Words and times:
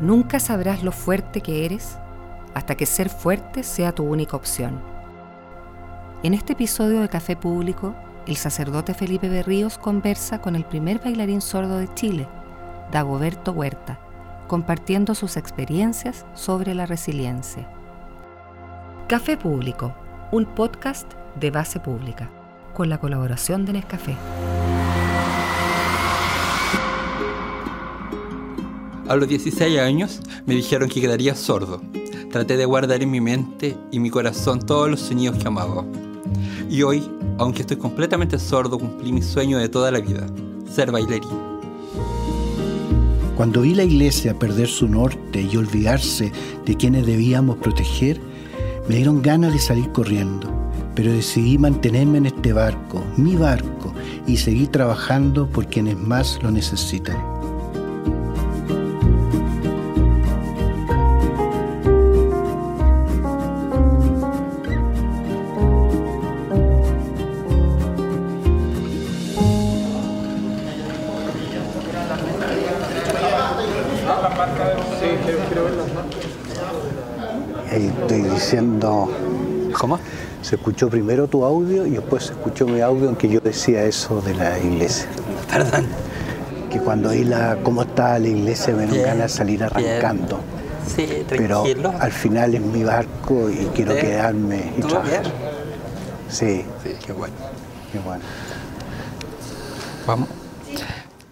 Nunca 0.00 0.40
sabrás 0.40 0.82
lo 0.82 0.92
fuerte 0.92 1.42
que 1.42 1.66
eres 1.66 1.98
hasta 2.54 2.74
que 2.74 2.86
ser 2.86 3.10
fuerte 3.10 3.62
sea 3.62 3.92
tu 3.92 4.04
única 4.04 4.36
opción. 4.36 4.80
En 6.22 6.34
este 6.34 6.54
episodio 6.54 7.00
de 7.00 7.08
Café 7.08 7.36
Público, 7.36 7.94
el 8.26 8.36
sacerdote 8.36 8.94
Felipe 8.94 9.28
Berríos 9.28 9.78
conversa 9.78 10.40
con 10.40 10.56
el 10.56 10.64
primer 10.64 11.00
bailarín 11.00 11.40
sordo 11.40 11.78
de 11.78 11.92
Chile, 11.94 12.28
Dagoberto 12.90 13.52
Huerta, 13.52 14.00
compartiendo 14.48 15.14
sus 15.14 15.36
experiencias 15.36 16.26
sobre 16.34 16.74
la 16.74 16.86
resiliencia. 16.86 17.68
Café 19.06 19.36
Público, 19.36 19.94
un 20.32 20.46
podcast 20.46 21.12
de 21.38 21.50
base 21.50 21.78
pública, 21.78 22.30
con 22.74 22.88
la 22.88 22.98
colaboración 22.98 23.64
de 23.64 23.74
Nescafé. 23.74 24.16
A 29.10 29.16
los 29.16 29.26
16 29.28 29.80
años 29.80 30.20
me 30.46 30.54
dijeron 30.54 30.88
que 30.88 31.00
quedaría 31.00 31.34
sordo. 31.34 31.82
Traté 32.30 32.56
de 32.56 32.64
guardar 32.64 33.02
en 33.02 33.10
mi 33.10 33.20
mente 33.20 33.76
y 33.90 33.98
mi 33.98 34.08
corazón 34.08 34.60
todos 34.60 34.88
los 34.88 35.00
sonidos 35.00 35.36
que 35.36 35.48
amaba. 35.48 35.84
Y 36.70 36.84
hoy, 36.84 37.10
aunque 37.36 37.62
estoy 37.62 37.76
completamente 37.76 38.38
sordo, 38.38 38.78
cumplí 38.78 39.12
mi 39.12 39.20
sueño 39.20 39.58
de 39.58 39.68
toda 39.68 39.90
la 39.90 39.98
vida, 39.98 40.28
ser 40.72 40.92
bailarín. 40.92 41.28
Cuando 43.36 43.62
vi 43.62 43.74
la 43.74 43.82
iglesia 43.82 44.38
perder 44.38 44.68
su 44.68 44.86
norte 44.86 45.42
y 45.42 45.56
olvidarse 45.56 46.30
de 46.64 46.76
quienes 46.76 47.04
debíamos 47.04 47.56
proteger, 47.56 48.20
me 48.88 48.94
dieron 48.94 49.22
ganas 49.22 49.52
de 49.52 49.58
salir 49.58 49.90
corriendo, 49.90 50.48
pero 50.94 51.12
decidí 51.12 51.58
mantenerme 51.58 52.18
en 52.18 52.26
este 52.26 52.52
barco, 52.52 53.04
mi 53.16 53.34
barco, 53.34 53.92
y 54.28 54.36
seguir 54.36 54.68
trabajando 54.68 55.48
por 55.48 55.66
quienes 55.66 55.98
más 55.98 56.38
lo 56.44 56.52
necesitan. 56.52 57.39
Diciendo... 78.50 79.08
¿Cómo? 79.78 80.00
Se 80.42 80.56
escuchó 80.56 80.88
primero 80.88 81.28
tu 81.28 81.44
audio 81.44 81.86
y 81.86 81.90
después 81.90 82.24
se 82.24 82.32
escuchó 82.32 82.66
mi 82.66 82.80
audio 82.80 83.08
en 83.10 83.14
que 83.14 83.28
yo 83.28 83.38
decía 83.40 83.84
eso 83.84 84.20
de 84.20 84.34
la 84.34 84.58
iglesia. 84.58 85.06
Perdón. 85.48 85.86
Que 86.68 86.80
cuando 86.80 87.10
oí 87.10 87.22
la, 87.22 87.58
cómo 87.62 87.82
estaba 87.82 88.18
la 88.18 88.26
iglesia 88.26 88.74
me 88.74 88.86
dieron 88.86 89.06
ganas 89.06 89.30
de 89.32 89.38
salir 89.38 89.62
arrancando. 89.62 90.40
Sí, 90.96 91.24
Pero 91.28 91.62
al 92.00 92.10
final 92.10 92.54
es 92.56 92.60
mi 92.60 92.82
barco 92.82 93.48
y 93.48 93.66
quiero 93.74 93.94
Sí. 93.94 94.00
quedarme 94.00 94.72
y 94.76 94.80
¿Tú 94.80 94.88
trabajar. 94.88 95.22
Sí, 96.28 96.64
Sí, 96.82 96.90
qué 97.06 97.12
bueno. 97.12 97.34
qué 97.92 97.98
bueno. 98.00 98.22
Vamos. 100.06 100.28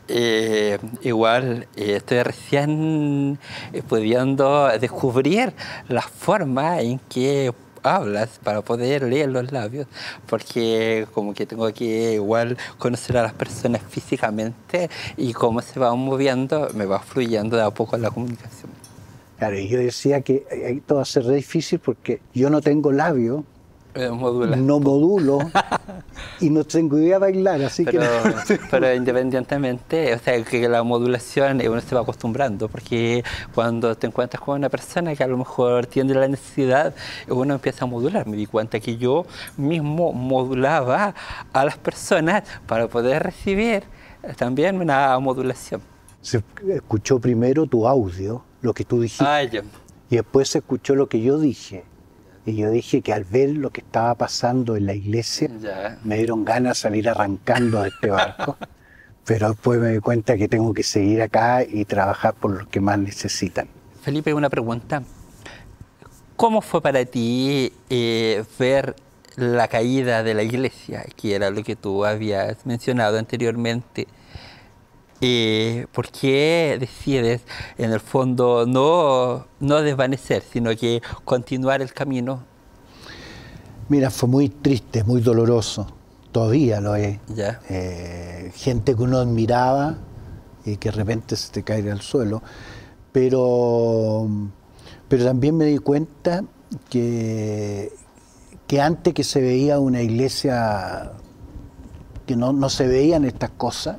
Eh, 0.09 0.79
igual 1.03 1.69
eh, 1.77 1.97
estoy 1.97 2.23
recién 2.23 3.39
eh, 3.73 3.83
pudiendo 3.87 4.69
descubrir 4.79 5.53
la 5.89 6.01
forma 6.01 6.81
en 6.81 6.99
que 6.99 7.53
hablas 7.83 8.41
para 8.43 8.63
poder 8.63 9.03
leer 9.03 9.29
los 9.29 9.53
labios, 9.53 9.87
porque 10.27 11.07
como 11.13 11.35
que 11.35 11.47
tengo 11.47 11.73
que 11.73 12.15
igual 12.15 12.57
conocer 12.79 13.17
a 13.19 13.23
las 13.23 13.33
personas 13.35 13.83
físicamente 13.89 14.91
y 15.17 15.33
cómo 15.33 15.61
se 15.61 15.79
van 15.79 15.99
moviendo, 15.99 16.69
me 16.75 16.87
va 16.87 17.01
fluyendo 17.01 17.57
de 17.57 17.63
a 17.63 17.71
poco 17.71 17.97
la 17.97 18.11
comunicación. 18.11 18.71
Claro, 19.39 19.57
y 19.59 19.69
yo 19.69 19.79
decía 19.79 20.21
que 20.23 20.47
eh, 20.51 20.75
esto 20.79 20.97
va 20.97 21.03
a 21.03 21.05
ser 21.05 21.27
difícil 21.27 21.79
porque 21.79 22.21
yo 22.35 22.51
no 22.51 22.61
tengo 22.61 22.91
labio, 22.93 23.45
Eh, 23.95 24.11
modula. 24.11 24.55
no 24.57 24.79
modulo 24.81 25.39
y 26.41 26.51
no 26.51 26.63
tengo 26.63 26.99
idea 26.99 27.15
de 27.15 27.21
bailar, 27.21 27.63
así 27.63 27.85
pero, 27.85 28.03
que... 28.47 28.61
pero 28.71 28.95
independientemente, 28.95 30.15
o 30.15 30.19
sea, 30.19 30.43
que 30.45 30.69
la 30.69 30.83
modulación 30.83 31.61
eh, 31.61 31.69
uno 31.69 31.81
se 31.81 31.95
va 31.95 32.03
acostumbrando, 32.03 32.69
porque 32.69 33.25
cuando 33.55 33.97
te 33.97 34.07
encuentras 34.07 34.43
con 34.43 34.59
una 34.59 34.69
persona 34.69 35.17
que 35.17 35.25
a 35.25 35.27
lo 35.27 35.39
mejor 35.39 35.87
tiene 35.87 36.15
la 36.15 36.29
necesidad, 36.29 36.95
uno 37.29 37.55
empieza 37.55 37.87
a 37.87 37.89
modular. 37.89 38.27
Me 38.27 38.37
di 38.37 38.47
cuenta 38.47 38.79
que 38.79 38.99
yo 38.99 39.27
mismo 39.57 40.13
modulaba 40.13 41.15
a 41.53 41.65
las 41.65 41.79
personas 41.79 42.45
para 42.67 42.89
poder 42.89 43.23
recibir 43.23 43.85
también 44.37 44.81
una 44.81 45.19
modulación. 45.19 45.81
Se 46.21 46.43
escuchó 46.69 47.19
primero 47.19 47.67
tu 47.67 47.89
audio, 47.89 48.43
lo 48.61 48.75
que 48.75 48.85
tú 48.85 49.01
dijiste, 49.01 49.49
ya. 49.51 49.63
y 50.11 50.17
después 50.17 50.51
se 50.51 50.59
escuchó 50.59 50.95
lo 50.95 51.09
que 51.09 51.21
yo 51.21 51.39
dije. 51.39 51.85
Y 52.49 52.57
yo 52.57 52.71
dije 52.71 53.03
que 53.03 53.13
al 53.13 53.25
ver 53.25 53.51
lo 53.51 53.69
que 53.69 53.83
estaba 53.83 54.15
pasando 54.15 54.75
en 54.77 54.87
la 54.87 54.95
iglesia, 54.95 55.51
Ya. 55.61 55.99
me 56.03 56.17
dieron 56.17 56.47
ganas 56.47 56.79
de 56.79 56.81
salir 56.83 57.07
arrancando 57.11 57.83
de 57.83 57.89
este 57.91 58.09
barco. 58.09 58.57
Pero 59.27 59.51
después 59.51 59.79
me 59.79 59.91
di 59.93 59.99
cuenta 59.99 60.35
que 60.39 60.49
tengo 60.49 60.73
que 60.73 60.83
seguir 60.83 61.21
acá 61.21 61.63
y 61.63 61.85
trabajar 61.85 62.33
por 62.33 62.53
los 62.57 62.67
que 62.69 62.81
más 62.81 62.99
necesitan. 62.99 63.69
Felipe, 64.01 64.33
una 64.33 64.49
pregunta. 64.49 65.03
¿Cómo 66.37 66.63
fue 66.63 66.81
para 66.81 67.05
ti 67.05 67.71
eh, 67.91 68.43
ver 68.59 68.97
la 69.37 69.69
caída 69.69 70.23
de 70.23 70.33
la 70.33 70.43
iglesia, 70.43 71.05
que 71.17 71.35
era 71.35 71.51
lo 71.51 71.63
que 71.63 71.77
tú 71.77 72.07
habías 72.07 72.65
mencionado 72.65 73.19
anteriormente? 73.19 74.07
Eh, 75.21 75.87
¿Por 75.93 76.11
qué 76.11 76.77
decides, 76.79 77.43
en 77.77 77.93
el 77.93 78.01
fondo, 78.01 78.67
no, 78.67 79.47
no 79.59 79.83
desvanecer, 79.83 80.43
sino 80.43 80.75
que 80.77 81.03
continuar 81.25 81.83
el 81.83 81.93
camino? 81.93 82.45
Mira, 83.89 84.11
fue 84.11 84.29
muy 84.29 84.49
triste, 84.49 85.03
muy 85.03 85.21
doloroso. 85.21 85.87
Todavía 86.31 86.81
lo 86.81 86.95
es. 86.95 87.19
Ya. 87.35 87.61
Eh, 87.69 88.53
gente 88.55 88.95
que 88.95 89.03
uno 89.03 89.19
admiraba 89.19 89.97
y 90.65 90.77
que 90.77 90.91
de 90.91 90.97
repente 90.97 91.37
se 91.37 91.51
te 91.51 91.63
cae 91.65 91.91
al 91.91 92.03
suelo. 92.03 92.43
Pero, 93.11 94.29
pero 95.09 95.25
también 95.25 95.57
me 95.57 95.65
di 95.65 95.79
cuenta 95.79 96.45
que, 96.91 97.91
que 98.67 98.81
antes 98.81 99.15
que 99.15 99.25
se 99.25 99.41
veía 99.41 99.81
una 99.81 100.03
iglesia 100.03 101.13
que 102.27 102.37
no, 102.37 102.53
no 102.53 102.69
se 102.69 102.87
veían 102.87 103.25
estas 103.25 103.51
cosas, 103.51 103.97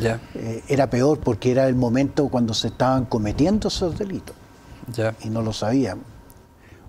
Ya, 0.00 0.20
eh, 0.34 0.62
era 0.68 0.88
peor 0.88 1.18
porque 1.18 1.50
era 1.50 1.66
el 1.66 1.74
momento 1.74 2.28
cuando 2.28 2.54
se 2.54 2.68
estaban 2.68 3.06
cometiendo 3.06 3.68
esos 3.68 3.98
delitos 3.98 4.36
ya. 4.86 5.14
y 5.22 5.30
no 5.30 5.42
lo 5.42 5.52
sabían. 5.52 6.02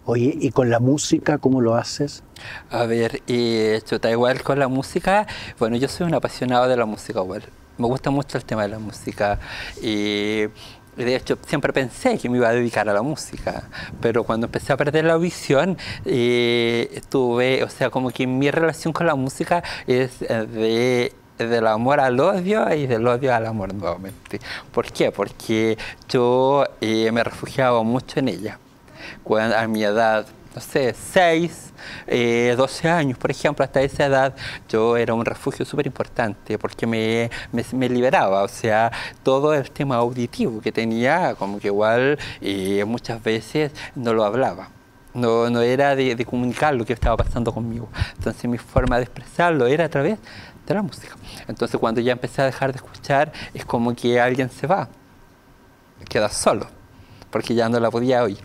Oye, 0.06 0.36
¿y 0.40 0.50
con 0.52 0.70
la 0.70 0.80
música 0.80 1.38
cómo 1.38 1.62
lo 1.62 1.76
haces? 1.76 2.24
A 2.70 2.86
ver, 2.86 3.22
y 3.28 3.80
chuta, 3.82 4.10
igual 4.10 4.42
con 4.42 4.58
la 4.60 4.68
música, 4.68 5.28
bueno, 5.60 5.78
yo 5.78 5.88
soy 5.88 6.08
un 6.08 6.14
apasionado 6.16 6.68
de 6.68 6.76
la 6.76 6.86
música 6.86 7.22
igual. 7.22 7.44
Me 7.78 7.88
gusta 7.88 8.10
mucho 8.10 8.38
el 8.38 8.46
tema 8.46 8.64
de 8.64 8.70
la 8.70 8.80
música. 8.80 9.40
Y 9.82 10.48
de 10.96 11.16
hecho, 11.16 11.38
siempre 11.48 11.72
pensé 11.72 12.18
que 12.18 12.30
me 12.30 12.38
iba 12.38 12.50
a 12.50 12.54
dedicar 12.54 12.90
a 12.90 12.94
la 12.94 13.02
música, 13.02 13.70
pero 14.02 14.24
cuando 14.24 14.48
empecé 14.48 14.74
a 14.74 14.78
perder 14.78 15.06
la 15.06 15.14
audición, 15.14 15.78
eh, 16.06 17.02
tuve, 17.10 17.64
o 17.64 17.70
sea, 17.70 17.90
como 17.90 18.10
que 18.10 18.28
mi 18.28 18.52
relación 18.52 18.94
con 18.94 19.08
la 19.08 19.16
música 19.16 19.64
es 19.88 20.22
eh, 20.22 20.48
de 20.48 21.14
del 21.48 21.68
amor 21.68 22.00
al 22.00 22.20
odio 22.20 22.74
y 22.74 22.88
del 22.88 23.08
odio 23.08 23.34
al 23.34 23.46
amor 23.46 23.74
nuevamente. 23.74 24.40
¿Por 24.72 24.92
qué? 24.92 25.12
Porque 25.12 25.78
yo 26.10 26.66
eh, 26.82 27.12
me 27.12 27.24
refugiaba 27.24 27.84
mucho 27.84 28.20
en 28.20 28.30
ella. 28.30 28.60
Cuando, 29.24 29.58
a 29.58 29.68
mi 29.68 29.84
edad, 29.84 30.26
no 30.56 30.62
sé, 30.62 30.94
6, 30.94 31.72
eh, 32.08 32.54
12 32.58 32.90
años, 32.90 33.18
por 33.18 33.32
ejemplo, 33.32 33.64
hasta 33.64 33.82
esa 33.82 34.06
edad, 34.06 34.36
yo 34.70 34.98
era 34.98 35.14
un 35.14 35.26
refugio 35.26 35.66
súper 35.66 35.88
importante 35.88 36.58
porque 36.58 36.86
me, 36.86 37.30
me, 37.52 37.64
me 37.74 37.90
liberaba, 37.90 38.44
o 38.44 38.48
sea, 38.48 38.92
todo 39.24 39.54
el 39.54 39.72
tema 39.72 39.96
auditivo 39.96 40.62
que 40.62 40.72
tenía, 40.72 41.36
como 41.36 41.60
que 41.60 41.68
igual 41.68 42.20
eh, 42.42 42.84
muchas 42.86 43.22
veces 43.24 43.72
no 43.96 44.14
lo 44.14 44.24
hablaba. 44.24 44.70
No, 45.14 45.50
no 45.50 45.62
era 45.62 45.94
de, 45.96 46.16
de 46.16 46.26
comunicar 46.26 46.74
lo 46.74 46.86
que 46.86 46.94
estaba 46.94 47.18
pasando 47.18 47.54
conmigo. 47.54 47.90
Entonces 48.18 48.50
mi 48.50 48.58
forma 48.58 48.96
de 48.98 49.04
expresarlo 49.04 49.68
era 49.68 49.86
a 49.86 49.90
través 49.90 50.20
la 50.74 50.82
música. 50.82 51.16
Entonces 51.48 51.80
cuando 51.80 52.02
ya 52.02 52.12
empecé 52.12 52.42
a 52.42 52.46
dejar 52.46 52.72
de 52.72 52.78
escuchar, 52.78 53.32
es 53.54 53.66
como 53.66 53.94
que 53.96 54.20
alguien 54.20 54.50
se 54.50 54.68
va, 54.68 54.90
queda 56.10 56.30
solo, 56.30 56.68
porque 57.30 57.56
ya 57.56 57.70
no 57.70 57.80
la 57.80 57.92
podía 57.92 58.24
oír. 58.24 58.40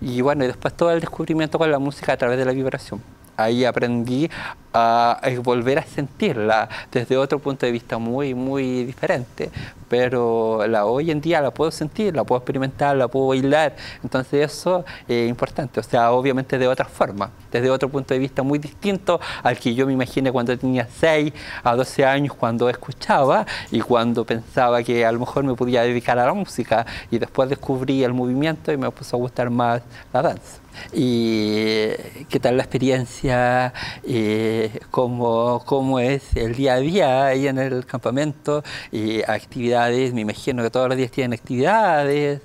Y 0.00 0.20
bueno, 0.20 0.44
y 0.44 0.48
después 0.48 0.74
todo 0.74 0.90
el 0.90 1.00
descubrimiento 1.00 1.58
con 1.58 1.70
la 1.70 1.78
música 1.78 2.12
a 2.12 2.16
través 2.16 2.38
de 2.38 2.44
la 2.44 2.52
vibración. 2.52 3.02
Ahí 3.36 3.64
aprendí 3.64 4.30
a, 4.72 5.20
volver 5.42 5.78
a 5.78 5.82
sentirla 5.82 6.68
desde 6.90 7.16
otro 7.16 7.38
punto 7.38 7.66
de 7.66 7.72
vista 7.72 7.98
muy, 7.98 8.34
muy 8.34 8.84
diferente. 8.84 9.50
Pero 9.88 10.66
la 10.66 10.86
hoy 10.86 11.10
en 11.10 11.20
día 11.20 11.42
la 11.42 11.50
puedo 11.50 11.70
sentir, 11.70 12.16
la 12.16 12.24
puedo 12.24 12.38
experimentar, 12.38 12.96
la 12.96 13.08
puedo 13.08 13.28
bailar. 13.28 13.76
Entonces 14.02 14.50
eso 14.50 14.84
es 15.06 15.28
importante. 15.28 15.80
O 15.80 15.82
sea, 15.82 16.12
obviamente 16.12 16.58
de 16.58 16.66
otra 16.66 16.86
forma, 16.86 17.30
desde 17.50 17.70
otro 17.70 17.90
punto 17.90 18.14
de 18.14 18.20
vista 18.20 18.42
muy 18.42 18.58
distinto 18.58 19.20
al 19.42 19.58
que 19.58 19.74
yo 19.74 19.86
me 19.86 19.92
imaginé 19.92 20.32
cuando 20.32 20.56
tenía 20.56 20.88
6 20.98 21.32
a 21.62 21.76
12 21.76 22.06
años, 22.06 22.34
cuando 22.34 22.70
escuchaba 22.70 23.44
y 23.70 23.80
cuando 23.80 24.24
pensaba 24.24 24.82
que 24.82 25.04
a 25.04 25.12
lo 25.12 25.20
mejor 25.20 25.44
me 25.44 25.54
podía 25.54 25.82
dedicar 25.82 26.18
a 26.18 26.26
la 26.26 26.32
música. 26.32 26.86
Y 27.10 27.18
después 27.18 27.50
descubrí 27.50 28.02
el 28.02 28.14
movimiento 28.14 28.72
y 28.72 28.78
me 28.78 28.90
puso 28.90 29.16
a 29.16 29.18
gustar 29.18 29.50
más 29.50 29.82
la 30.12 30.22
danza. 30.22 30.62
¿Y 30.92 31.88
qué 32.28 32.40
tal 32.40 32.56
la 32.56 32.62
experiencia? 32.62 33.72
Eh, 34.04 34.61
cómo, 34.90 35.62
¿Cómo 35.64 35.98
es 35.98 36.36
el 36.36 36.54
día 36.54 36.74
a 36.74 36.78
día 36.78 37.26
ahí 37.26 37.46
en 37.46 37.58
el 37.58 37.86
campamento? 37.86 38.62
Y 38.90 39.22
actividades, 39.22 40.12
me 40.12 40.22
imagino 40.22 40.62
que 40.62 40.70
todos 40.70 40.88
los 40.88 40.96
días 40.96 41.10
tienen 41.10 41.38
actividades. 41.38 42.40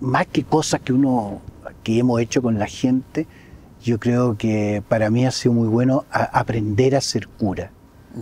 Más 0.00 0.26
que 0.26 0.44
cosas 0.44 0.80
que 0.80 0.92
uno 0.92 1.40
que 1.82 1.98
hemos 1.98 2.20
hecho 2.20 2.42
con 2.42 2.58
la 2.58 2.66
gente, 2.66 3.26
yo 3.82 3.98
creo 3.98 4.36
que 4.36 4.82
para 4.88 5.10
mí 5.10 5.26
ha 5.26 5.30
sido 5.30 5.54
muy 5.54 5.68
bueno 5.68 6.04
aprender 6.10 6.96
a 6.96 7.00
ser 7.00 7.28
cura. 7.28 7.70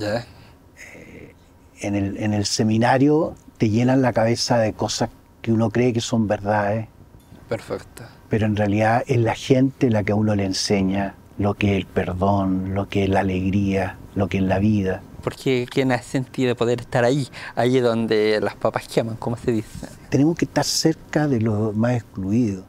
Eh, 0.01 1.35
en, 1.81 1.95
el, 1.95 2.17
en 2.19 2.35
el 2.35 2.47
seminario 2.47 3.35
te 3.59 3.71
llenan 3.71 4.03
la 4.03 4.13
cabeza 4.13 4.59
de 4.59 4.73
cosas 4.73 5.11
que 5.43 5.53
uno 5.53 5.71
cree 5.71 5.93
que 5.93 6.01
son 6.01 6.27
verdades. 6.27 6.89
Perfecto 7.49 8.05
pero 8.29 8.47
en 8.47 8.57
realidad 8.57 9.05
es 9.07 9.19
la 9.19 9.35
gente 9.35 9.91
la 9.91 10.03
que 10.03 10.13
a 10.13 10.15
uno 10.15 10.35
le 10.35 10.45
enseña 10.45 11.15
lo 11.39 11.55
que 11.55 11.73
es 11.73 11.77
el 11.79 11.87
perdón, 11.87 12.75
lo 12.75 12.89
que 12.89 13.05
es 13.05 13.09
la 13.09 13.21
alegría, 13.21 13.97
lo 14.15 14.29
que 14.29 14.39
es 14.39 14.43
la 14.43 14.59
vida. 14.59 15.03
Porque 15.23 15.67
¿quién 15.71 15.93
ha 15.93 16.03
sentido 16.03 16.49
de 16.49 16.55
poder 16.55 16.81
estar 16.81 17.05
ahí, 17.05 17.29
ahí 17.55 17.81
donde 17.81 18.41
las 18.43 18.57
papas 18.57 18.89
queman, 18.89 19.17
como 19.17 19.37
se 19.37 19.53
dice? 19.53 19.89
Tenemos 20.11 20.37
que 20.37 20.45
estar 20.45 20.65
cerca 20.65 21.29
de 21.29 21.41
los 21.41 21.75
más 21.77 21.97
excluidos, 21.97 22.65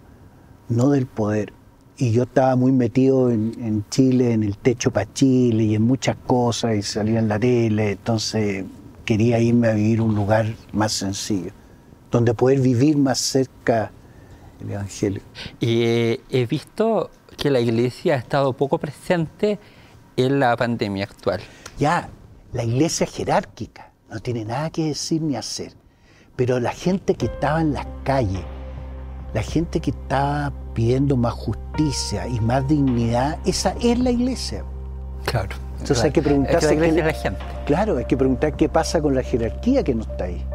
no 0.68 0.89
del 0.89 1.07
poder. 1.07 1.54
Y 1.98 2.12
yo 2.12 2.24
estaba 2.24 2.56
muy 2.56 2.71
metido 2.71 3.30
en, 3.30 3.54
en 3.60 3.86
Chile, 3.89 4.33
en 4.33 4.44
el 4.44 4.57
techo 4.57 4.92
para 4.92 5.12
Chile 5.13 5.63
y 5.63 5.75
en 5.75 5.81
muchas 5.81 6.15
cosas, 6.15 6.75
y 6.75 6.81
salía 6.81 7.19
en 7.19 7.27
la 7.27 7.39
tele, 7.39 7.92
entonces 7.92 8.65
quería 9.04 9.39
irme 9.39 9.68
a 9.68 9.74
vivir 9.74 10.01
un 10.01 10.15
lugar 10.15 10.45
más 10.72 10.92
sencillo, 10.92 11.51
donde 12.12 12.33
poder 12.33 12.60
vivir 12.60 12.98
más 12.98 13.19
cerca 13.19 13.92
el 14.62 14.72
Evangelio. 14.72 15.22
Y 15.60 15.81
he 15.83 16.48
visto 16.50 17.10
que 17.39 17.50
la 17.50 17.59
iglesia 17.62 18.15
ha 18.15 18.18
estado 18.18 18.53
poco 18.53 18.77
presente 18.77 19.57
en 20.18 20.39
la 20.39 20.56
pandemia 20.57 21.06
actual. 21.06 21.39
Ya, 21.80 22.09
la 22.51 22.63
iglesia 22.63 23.06
es 23.06 23.13
jerárquica, 23.15 23.91
no 24.09 24.19
tiene 24.19 24.44
nada 24.44 24.69
que 24.69 24.88
decir 24.88 25.21
ni 25.21 25.36
hacer. 25.38 25.74
Pero 26.36 26.59
la 26.59 26.71
gente 26.71 27.15
que 27.15 27.27
estaba 27.27 27.62
en 27.62 27.74
las 27.74 27.88
calles, 28.03 28.44
la 29.33 29.41
gente 29.41 29.80
que 29.80 29.91
estaba 29.91 30.51
pidiendo 30.74 31.15
más 31.15 31.33
justicia 31.33 32.27
y 32.27 32.39
más 32.41 32.68
dignidad, 32.68 33.39
esa 33.45 33.74
es 33.81 33.97
la 34.00 34.12
iglesia. 34.12 34.65
Claro. 35.25 35.56
Entonces 35.80 36.03
hay 36.03 36.12
que 36.12 36.21
preguntarse. 36.21 36.74
Es 36.74 36.94
la 36.94 37.06
la 37.06 37.13
gente. 37.13 37.39
Claro, 37.65 37.97
hay 37.97 38.06
que 38.06 38.18
preguntar 38.18 38.56
qué 38.56 38.68
pasa 38.68 39.01
con 39.01 39.15
la 39.15 39.24
jerarquía 39.24 39.83
que 39.83 39.95
no 39.95 40.01
está 40.01 40.25
ahí. 40.25 40.45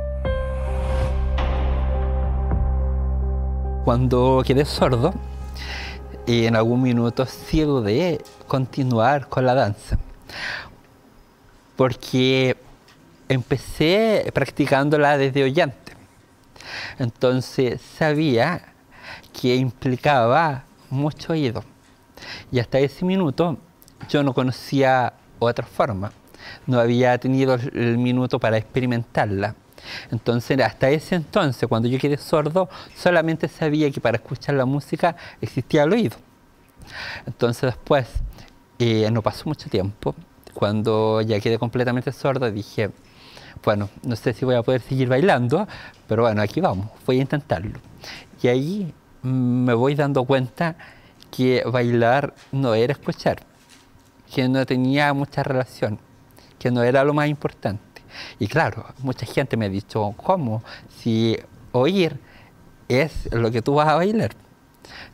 Cuando 3.84 4.42
quedé 4.46 4.64
sordo, 4.64 5.14
y 6.26 6.46
en 6.46 6.56
algún 6.56 6.82
minuto 6.82 7.26
sí 7.26 7.62
dudé 7.62 8.22
continuar 8.46 9.28
con 9.28 9.44
la 9.44 9.54
danza, 9.54 9.98
porque 11.76 12.56
empecé 13.28 14.30
practicándola 14.32 15.18
desde 15.18 15.44
oyente. 15.44 15.92
Entonces 16.98 17.80
sabía 17.80 18.72
que 19.32 19.56
implicaba 19.56 20.64
mucho 20.90 21.32
oído. 21.32 21.64
Y 22.50 22.58
hasta 22.58 22.78
ese 22.78 23.04
minuto 23.04 23.58
yo 24.08 24.22
no 24.22 24.32
conocía 24.32 25.14
otra 25.38 25.66
forma. 25.66 26.12
No 26.66 26.78
había 26.78 27.18
tenido 27.18 27.54
el 27.54 27.98
minuto 27.98 28.38
para 28.38 28.56
experimentarla. 28.56 29.54
Entonces, 30.10 30.58
hasta 30.60 30.90
ese 30.90 31.14
entonces, 31.16 31.68
cuando 31.68 31.88
yo 31.88 31.98
quedé 31.98 32.16
sordo, 32.16 32.68
solamente 32.96 33.48
sabía 33.48 33.90
que 33.90 34.00
para 34.00 34.16
escuchar 34.16 34.54
la 34.54 34.64
música 34.64 35.16
existía 35.40 35.84
el 35.84 35.92
oído. 35.92 36.16
Entonces, 37.26 37.62
después, 37.62 38.06
eh, 38.78 39.10
no 39.10 39.22
pasó 39.22 39.44
mucho 39.46 39.68
tiempo, 39.70 40.14
cuando 40.52 41.20
ya 41.20 41.40
quedé 41.40 41.58
completamente 41.58 42.12
sordo, 42.12 42.50
dije, 42.50 42.90
bueno, 43.64 43.88
no 44.02 44.16
sé 44.16 44.32
si 44.32 44.44
voy 44.44 44.54
a 44.54 44.62
poder 44.62 44.80
seguir 44.80 45.08
bailando, 45.08 45.66
pero 46.06 46.22
bueno, 46.22 46.42
aquí 46.42 46.60
vamos, 46.60 46.88
voy 47.06 47.18
a 47.18 47.22
intentarlo. 47.22 47.78
Y 48.42 48.48
ahí 48.48 48.94
me 49.22 49.74
voy 49.74 49.94
dando 49.94 50.24
cuenta 50.24 50.76
que 51.30 51.64
bailar 51.64 52.34
no 52.52 52.74
era 52.74 52.92
escuchar, 52.92 53.40
que 54.32 54.48
no 54.48 54.64
tenía 54.66 55.12
mucha 55.12 55.42
relación, 55.42 55.98
que 56.58 56.70
no 56.70 56.82
era 56.82 57.04
lo 57.04 57.14
más 57.14 57.28
importante. 57.28 57.93
Y 58.38 58.46
claro, 58.46 58.86
mucha 58.98 59.26
gente 59.26 59.56
me 59.56 59.66
ha 59.66 59.68
dicho, 59.68 60.14
¿cómo? 60.16 60.62
Si 60.88 61.38
oír 61.72 62.18
es 62.88 63.32
lo 63.32 63.50
que 63.50 63.62
tú 63.62 63.74
vas 63.74 63.88
a 63.88 63.96
bailar. 63.96 64.32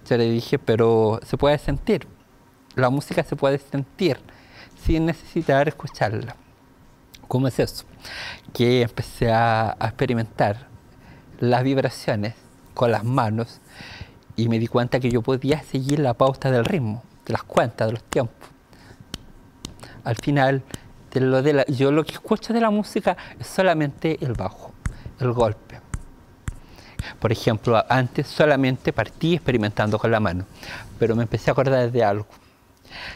Yo 0.08 0.16
le 0.16 0.30
dije, 0.30 0.58
pero 0.58 1.20
se 1.24 1.36
puede 1.36 1.58
sentir. 1.58 2.06
La 2.74 2.90
música 2.90 3.22
se 3.22 3.36
puede 3.36 3.58
sentir 3.58 4.18
sin 4.84 5.06
necesitar 5.06 5.68
escucharla. 5.68 6.36
¿Cómo 7.28 7.48
es 7.48 7.58
eso? 7.58 7.84
Que 8.52 8.82
empecé 8.82 9.30
a, 9.32 9.76
experimentar 9.80 10.66
las 11.38 11.62
vibraciones 11.62 12.34
con 12.74 12.90
las 12.90 13.04
manos 13.04 13.60
y 14.36 14.48
me 14.48 14.58
di 14.58 14.66
cuenta 14.66 15.00
que 15.00 15.10
yo 15.10 15.22
podía 15.22 15.62
seguir 15.62 16.00
la 16.00 16.14
pauta 16.14 16.50
del 16.50 16.64
ritmo, 16.64 17.02
de 17.26 17.32
las 17.32 17.42
cuentas, 17.42 17.88
de 17.88 17.92
los 17.92 18.02
tiempos. 18.04 18.48
Al 20.02 20.16
final 20.16 20.62
lo 21.14 21.42
de 21.42 21.64
yo 21.68 21.90
lo 21.90 22.04
que 22.04 22.12
escucho 22.12 22.52
de 22.52 22.60
la 22.60 22.70
música 22.70 23.16
es 23.38 23.46
solamente 23.46 24.18
el 24.24 24.34
bajo, 24.34 24.72
el 25.18 25.32
golpe. 25.32 25.80
Por 27.18 27.32
ejemplo, 27.32 27.82
antes 27.88 28.28
solamente 28.28 28.92
partí 28.92 29.34
experimentando 29.34 29.98
con 29.98 30.10
la 30.10 30.20
mano, 30.20 30.44
pero 30.98 31.16
me 31.16 31.22
empecé 31.22 31.50
a 31.50 31.52
acordar 31.52 31.90
de 31.90 32.04
algo, 32.04 32.26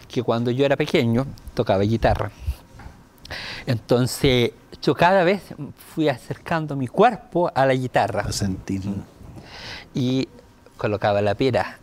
que 0.09 0.23
cuando 0.23 0.51
yo 0.51 0.65
era 0.65 0.77
pequeño 0.77 1.27
tocaba 1.55 1.83
guitarra. 1.83 2.31
Entonces 3.67 4.53
yo 4.83 4.95
cada 4.95 5.25
vez 5.25 5.43
fui 5.95 6.09
acercando 6.09 6.77
mi 6.77 6.87
cuerpo 6.87 7.51
a 7.55 7.65
la 7.67 7.75
guitarra. 7.75 8.23
A 8.23 8.33
sentir. 8.33 8.83
Y 9.95 10.29
colocaba 10.77 11.23
la 11.23 11.35
pera 11.35 11.79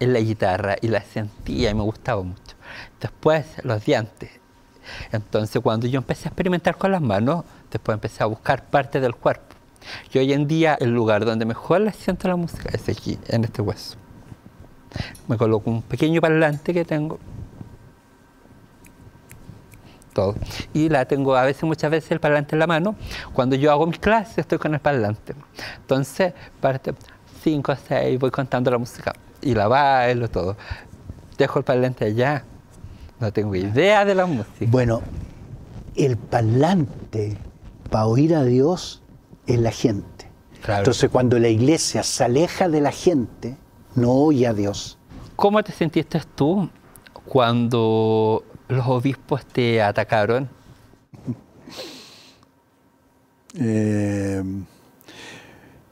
en 0.00 0.12
la 0.12 0.20
guitarra 0.20 0.76
y 0.80 0.88
la 0.88 1.02
sentía 1.02 1.70
y 1.70 1.74
me 1.74 1.82
gustaba 1.82 2.22
mucho. 2.22 2.56
Después 3.00 3.46
los 3.62 3.84
dientes, 3.84 4.30
entonces 5.12 5.60
cuando 5.62 5.86
yo 5.86 5.98
empecé 5.98 6.28
a 6.28 6.30
experimentar 6.30 6.76
con 6.76 6.92
las 6.92 7.00
manos, 7.00 7.44
después 7.70 7.94
empecé 7.94 8.22
a 8.22 8.26
buscar 8.26 8.64
parte 8.64 9.00
del 9.00 9.14
cuerpo. 9.14 9.54
Y 10.12 10.18
hoy 10.18 10.32
en 10.32 10.46
día 10.46 10.76
el 10.80 10.90
lugar 10.90 11.24
donde 11.24 11.44
mejor 11.44 11.80
le 11.80 11.92
siento 11.92 12.28
la 12.28 12.36
música 12.36 12.70
es 12.72 12.88
aquí, 12.88 13.18
en 13.28 13.44
este 13.44 13.62
hueso. 13.62 13.96
Me 15.28 15.36
coloco 15.36 15.70
un 15.70 15.82
pequeño 15.82 16.20
parlante 16.20 16.72
que 16.72 16.84
tengo. 16.84 17.18
Todo. 20.12 20.36
Y 20.72 20.88
la 20.88 21.04
tengo 21.06 21.34
a 21.34 21.42
veces, 21.42 21.64
muchas 21.64 21.90
veces 21.90 22.12
el 22.12 22.20
parlante 22.20 22.54
en 22.54 22.60
la 22.60 22.68
mano. 22.68 22.94
Cuando 23.32 23.56
yo 23.56 23.72
hago 23.72 23.86
mis 23.86 23.98
clases 23.98 24.38
estoy 24.38 24.58
con 24.58 24.72
el 24.72 24.80
parlante. 24.80 25.34
Entonces, 25.78 26.32
parte 26.60 26.94
5, 27.42 27.74
6, 27.88 28.18
voy 28.20 28.30
contando 28.30 28.70
la 28.70 28.78
música. 28.78 29.12
Y 29.42 29.54
la 29.54 29.66
bailo, 29.66 30.28
todo. 30.28 30.56
Dejo 31.36 31.58
el 31.58 31.64
parlante 31.64 32.04
allá, 32.04 32.44
no 33.20 33.32
tengo 33.32 33.54
idea 33.54 34.04
de 34.04 34.14
la 34.14 34.26
música. 34.26 34.66
Bueno, 34.68 35.02
el 35.96 36.16
parlante 36.16 37.36
para 37.90 38.06
oír 38.06 38.34
a 38.34 38.44
Dios 38.44 39.02
es 39.46 39.58
la 39.58 39.70
gente. 39.70 40.30
Entonces 40.66 41.10
cuando 41.10 41.38
la 41.38 41.48
iglesia 41.48 42.02
se 42.02 42.24
aleja 42.24 42.68
de 42.68 42.80
la 42.80 42.90
gente, 42.90 43.56
no 43.94 44.12
oye 44.12 44.46
a 44.46 44.54
Dios. 44.54 44.98
¿Cómo 45.36 45.62
te 45.62 45.72
sentiste 45.72 46.20
tú 46.34 46.70
cuando 47.24 48.44
los 48.68 48.86
obispos 48.86 49.44
te 49.44 49.82
atacaron? 49.82 50.48
Eh, 53.56 54.42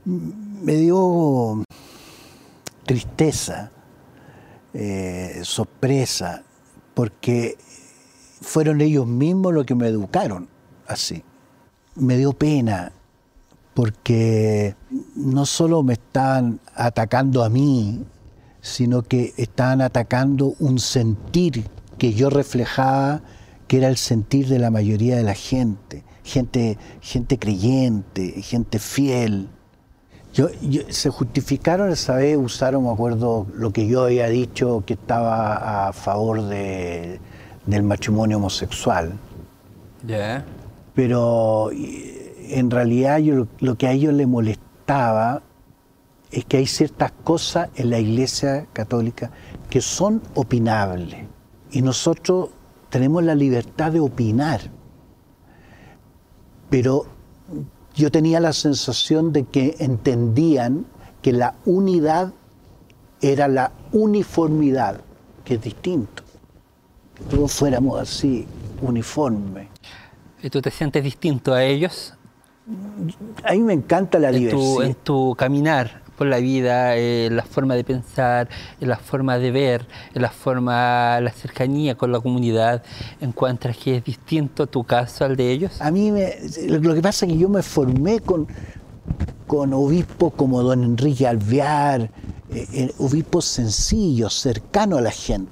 me 0.04 0.72
dio 0.74 1.62
tristeza, 2.84 3.70
eh, 4.74 5.40
sorpresa, 5.44 6.42
porque 6.94 7.56
fueron 8.40 8.80
ellos 8.80 9.06
mismos 9.06 9.52
los 9.54 9.66
que 9.66 9.74
me 9.74 9.88
educaron 9.88 10.48
así. 10.86 11.22
Me 11.94 12.16
dio 12.16 12.32
pena 12.32 12.92
porque 13.74 14.74
no 15.14 15.46
solo 15.46 15.82
me 15.82 15.94
estaban 15.94 16.60
atacando 16.74 17.44
a 17.44 17.48
mí, 17.48 18.04
sino 18.60 19.02
que 19.02 19.32
estaban 19.36 19.80
atacando 19.80 20.54
un 20.58 20.78
sentir 20.78 21.64
que 21.98 22.14
yo 22.14 22.30
reflejaba 22.30 23.22
porque 23.72 23.78
era 23.78 23.88
el 23.88 23.96
sentir 23.96 24.48
de 24.48 24.58
la 24.58 24.70
mayoría 24.70 25.16
de 25.16 25.22
la 25.22 25.32
gente, 25.32 26.04
gente, 26.24 26.76
gente 27.00 27.38
creyente, 27.38 28.42
gente 28.42 28.78
fiel. 28.78 29.48
Yo, 30.32 30.48
se 30.88 31.10
justificaron 31.10 31.90
esa 31.90 32.14
vez, 32.16 32.38
usaron, 32.38 32.84
me 32.84 32.90
acuerdo, 32.90 33.46
lo 33.54 33.70
que 33.70 33.86
yo 33.86 34.04
había 34.04 34.28
dicho, 34.28 34.82
que 34.86 34.94
estaba 34.94 35.88
a 35.88 35.92
favor 35.92 36.42
de, 36.42 37.20
del 37.66 37.82
matrimonio 37.82 38.38
homosexual. 38.38 39.12
Ya. 40.06 40.44
Pero 40.94 41.70
en 41.72 42.70
realidad 42.70 43.18
yo, 43.18 43.46
lo 43.60 43.76
que 43.76 43.86
a 43.86 43.92
ellos 43.92 44.14
les 44.14 44.26
molestaba 44.26 45.42
es 46.30 46.46
que 46.46 46.56
hay 46.56 46.66
ciertas 46.66 47.12
cosas 47.24 47.68
en 47.76 47.90
la 47.90 47.98
Iglesia 47.98 48.66
Católica 48.72 49.30
que 49.68 49.80
son 49.80 50.22
opinables. 50.34 51.26
Y 51.70 51.82
nosotros 51.82 52.50
tenemos 52.88 53.22
la 53.22 53.34
libertad 53.34 53.92
de 53.92 54.00
opinar. 54.00 54.60
Pero 56.70 57.06
yo 57.94 58.10
tenía 58.10 58.40
la 58.40 58.52
sensación 58.52 59.32
de 59.32 59.44
que 59.44 59.76
entendían 59.78 60.86
que 61.20 61.32
la 61.32 61.54
unidad 61.64 62.32
era 63.20 63.48
la 63.48 63.72
uniformidad, 63.92 65.00
que 65.44 65.54
es 65.54 65.62
distinto. 65.62 66.22
Que 67.14 67.24
todos 67.24 67.52
fuéramos 67.52 68.00
así, 68.00 68.46
uniformes. 68.80 69.68
¿Y 70.42 70.50
tú 70.50 70.60
te 70.60 70.70
sientes 70.70 71.04
distinto 71.04 71.54
a 71.54 71.62
ellos? 71.62 72.14
A 73.44 73.52
mí 73.52 73.60
me 73.60 73.72
encanta 73.72 74.18
la 74.18 74.30
diversidad. 74.30 74.86
en 74.86 74.94
tu 74.94 75.34
caminar 75.36 76.01
por 76.22 76.28
la 76.28 76.38
vida, 76.38 76.96
en 76.96 77.34
la 77.34 77.42
forma 77.42 77.74
de 77.74 77.82
pensar, 77.82 78.48
en 78.80 78.88
la 78.88 78.96
forma 78.96 79.38
de 79.38 79.50
ver, 79.50 79.88
en 80.14 80.22
la 80.22 80.30
forma, 80.30 81.18
la 81.20 81.32
cercanía 81.32 81.96
con 81.96 82.12
la 82.12 82.20
comunidad, 82.20 82.84
¿encuentras 83.20 83.76
que 83.76 83.96
es 83.96 84.04
distinto 84.04 84.68
tu 84.68 84.84
caso 84.84 85.24
al 85.24 85.34
de 85.34 85.50
ellos? 85.50 85.80
A 85.80 85.90
mí 85.90 86.12
me, 86.12 86.32
lo 86.68 86.94
que 86.94 87.02
pasa 87.02 87.26
es 87.26 87.32
que 87.32 87.38
yo 87.38 87.48
me 87.48 87.60
formé 87.64 88.20
con, 88.20 88.46
con 89.48 89.72
obispos 89.72 90.32
como 90.34 90.62
don 90.62 90.84
Enrique 90.84 91.26
Alvear, 91.26 92.02
eh, 92.02 92.68
eh, 92.72 92.92
obispos 92.98 93.44
sencillos, 93.44 94.32
cercanos 94.32 95.00
a 95.00 95.02
la 95.02 95.10
gente. 95.10 95.50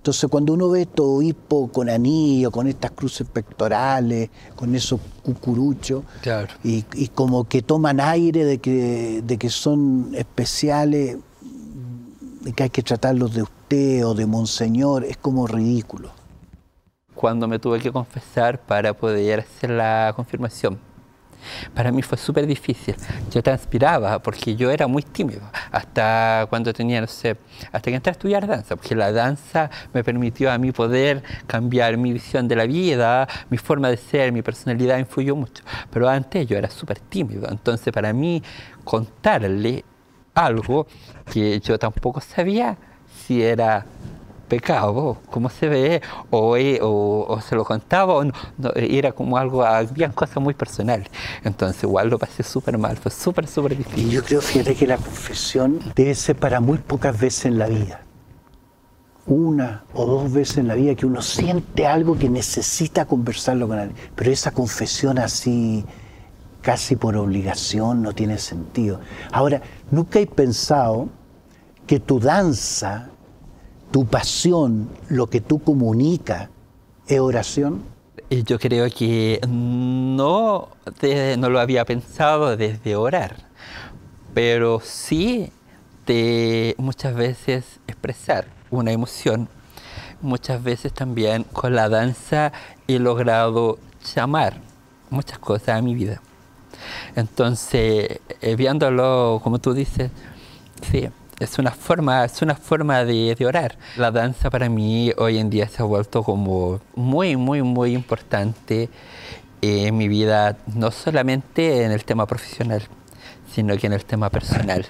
Entonces, 0.00 0.30
cuando 0.30 0.54
uno 0.54 0.70
ve 0.70 0.80
estos 0.80 1.04
obispos 1.04 1.70
con 1.72 1.90
anillo, 1.90 2.50
con 2.50 2.66
estas 2.66 2.90
cruces 2.92 3.26
pectorales, 3.28 4.30
con 4.56 4.74
esos 4.74 4.98
cucuruchos, 5.22 6.04
y, 6.64 7.08
como 7.08 7.44
que 7.44 7.60
toman 7.60 8.00
aire 8.00 8.46
de 8.46 8.56
que, 8.56 9.20
de 9.22 9.36
que 9.36 9.50
son 9.50 10.12
especiales, 10.14 11.18
de 12.40 12.52
que 12.54 12.62
hay 12.62 12.70
que 12.70 12.82
tratarlos 12.82 13.34
de 13.34 13.42
usted 13.42 14.06
o 14.06 14.14
de 14.14 14.24
monseñor, 14.24 15.04
es 15.04 15.18
como 15.18 15.46
ridículo. 15.46 16.08
Cuando 17.14 17.46
me 17.46 17.58
tuve 17.58 17.78
que 17.80 17.92
confesar 17.92 18.58
para 18.58 18.94
poder 18.94 19.40
hacer 19.40 19.68
la 19.68 20.14
confirmación, 20.16 20.78
para 21.74 21.92
mí 21.92 22.02
fue 22.02 22.18
súper 22.18 22.46
difícil. 22.46 22.94
Yo 23.30 23.42
transpiraba 23.42 24.18
porque 24.20 24.56
yo 24.56 24.70
era 24.70 24.86
muy 24.86 25.02
tímido 25.02 25.42
hasta 25.70 26.46
cuando 26.48 26.72
tenía, 26.72 27.00
no 27.00 27.06
sé, 27.06 27.36
hasta 27.72 27.90
que 27.90 27.94
entré 27.94 28.10
a 28.10 28.12
estudiar 28.12 28.46
danza, 28.46 28.76
porque 28.76 28.94
la 28.94 29.12
danza 29.12 29.70
me 29.92 30.04
permitió 30.04 30.50
a 30.50 30.58
mí 30.58 30.72
poder 30.72 31.22
cambiar 31.46 31.96
mi 31.96 32.12
visión 32.12 32.48
de 32.48 32.56
la 32.56 32.66
vida, 32.66 33.28
mi 33.50 33.58
forma 33.58 33.88
de 33.88 33.96
ser, 33.96 34.32
mi 34.32 34.42
personalidad 34.42 34.98
influyó 34.98 35.36
mucho. 35.36 35.62
Pero 35.90 36.08
antes 36.08 36.46
yo 36.46 36.56
era 36.56 36.70
súper 36.70 36.98
tímido, 36.98 37.48
entonces 37.50 37.92
para 37.92 38.12
mí 38.12 38.42
contarle 38.84 39.84
algo 40.34 40.86
que 41.32 41.60
yo 41.60 41.78
tampoco 41.78 42.20
sabía 42.20 42.76
si 43.26 43.42
era 43.42 43.84
pecado, 44.50 45.16
cómo 45.30 45.48
se 45.48 45.68
ve, 45.68 46.02
o, 46.28 46.58
o, 47.28 47.40
se 47.40 47.54
lo 47.54 47.64
contaba, 47.64 48.14
o 48.14 48.24
no, 48.24 48.32
era 48.74 49.12
como 49.12 49.38
algo, 49.38 49.64
había 49.64 50.10
cosas 50.10 50.42
muy 50.42 50.52
personales. 50.52 51.08
Entonces 51.42 51.84
igual 51.84 52.10
lo 52.10 52.18
pasé 52.18 52.42
súper 52.42 52.76
mal, 52.76 52.98
fue 52.98 53.10
súper, 53.10 53.46
súper 53.46 53.78
difícil. 53.78 54.10
Yo 54.10 54.22
creo, 54.22 54.42
fíjate, 54.42 54.74
que 54.74 54.86
la 54.86 54.98
confesión 54.98 55.78
debe 55.94 56.14
ser 56.14 56.36
para 56.36 56.60
muy 56.60 56.76
pocas 56.76 57.18
veces 57.18 57.46
en 57.46 57.58
la 57.58 57.68
vida. 57.68 58.02
Una 59.26 59.84
o 59.94 60.04
dos 60.04 60.32
veces 60.32 60.58
en 60.58 60.66
la 60.68 60.74
vida 60.74 60.94
que 60.96 61.06
uno 61.06 61.22
siente 61.22 61.86
algo 61.86 62.18
que 62.18 62.28
necesita 62.28 63.04
conversarlo 63.04 63.68
con 63.68 63.78
alguien. 63.78 63.96
Pero 64.16 64.32
esa 64.32 64.50
confesión 64.50 65.18
así, 65.18 65.84
casi 66.60 66.96
por 66.96 67.16
obligación, 67.16 68.02
no 68.02 68.12
tiene 68.12 68.38
sentido. 68.38 69.00
Ahora, 69.30 69.62
nunca 69.90 70.18
he 70.18 70.26
pensado 70.26 71.08
que 71.86 72.00
tu 72.00 72.18
danza 72.18 73.10
tu 73.90 74.06
pasión, 74.06 74.88
lo 75.08 75.26
que 75.28 75.40
tú 75.40 75.58
comunicas, 75.58 76.48
es 77.06 77.20
oración? 77.20 77.82
Yo 78.30 78.58
creo 78.58 78.88
que 78.90 79.40
no, 79.48 80.68
no 81.38 81.50
lo 81.50 81.60
había 81.60 81.84
pensado 81.84 82.56
desde 82.56 82.94
orar, 82.94 83.36
pero 84.34 84.80
sí 84.80 85.50
de 86.06 86.74
muchas 86.78 87.14
veces 87.14 87.80
expresar 87.88 88.46
una 88.70 88.92
emoción. 88.92 89.48
Muchas 90.22 90.62
veces 90.62 90.92
también 90.92 91.44
con 91.44 91.74
la 91.74 91.88
danza 91.88 92.52
he 92.86 92.98
logrado 92.98 93.78
llamar 94.14 94.60
muchas 95.08 95.38
cosas 95.38 95.78
a 95.78 95.82
mi 95.82 95.94
vida. 95.94 96.20
Entonces, 97.16 98.20
eh, 98.40 98.56
viéndolo 98.56 99.40
como 99.42 99.58
tú 99.58 99.74
dices, 99.74 100.10
sí, 100.90 101.08
es 101.40 101.58
una 101.58 101.70
forma, 101.70 102.24
es 102.26 102.42
una 102.42 102.54
forma 102.54 103.04
de, 103.04 103.34
orar. 103.46 103.76
La 103.96 104.10
danza 104.10 104.50
para 104.50 104.68
mí 104.68 105.10
hoy 105.16 105.38
en 105.38 105.48
día 105.48 105.66
se 105.68 105.82
ha 105.82 105.86
vuelto 105.86 106.22
como 106.22 106.80
muy, 106.94 107.36
muy, 107.36 107.62
muy 107.62 107.94
importante 107.94 108.90
en 109.62 109.96
mi 109.96 110.06
vida, 110.06 110.58
no 110.74 110.90
solamente 110.90 111.82
en 111.82 111.92
el 111.92 112.04
tema 112.04 112.26
profesional, 112.26 112.82
sino 113.52 113.76
que 113.78 113.86
en 113.86 113.94
el 113.94 114.04
tema 114.04 114.28
personal. 114.28 114.86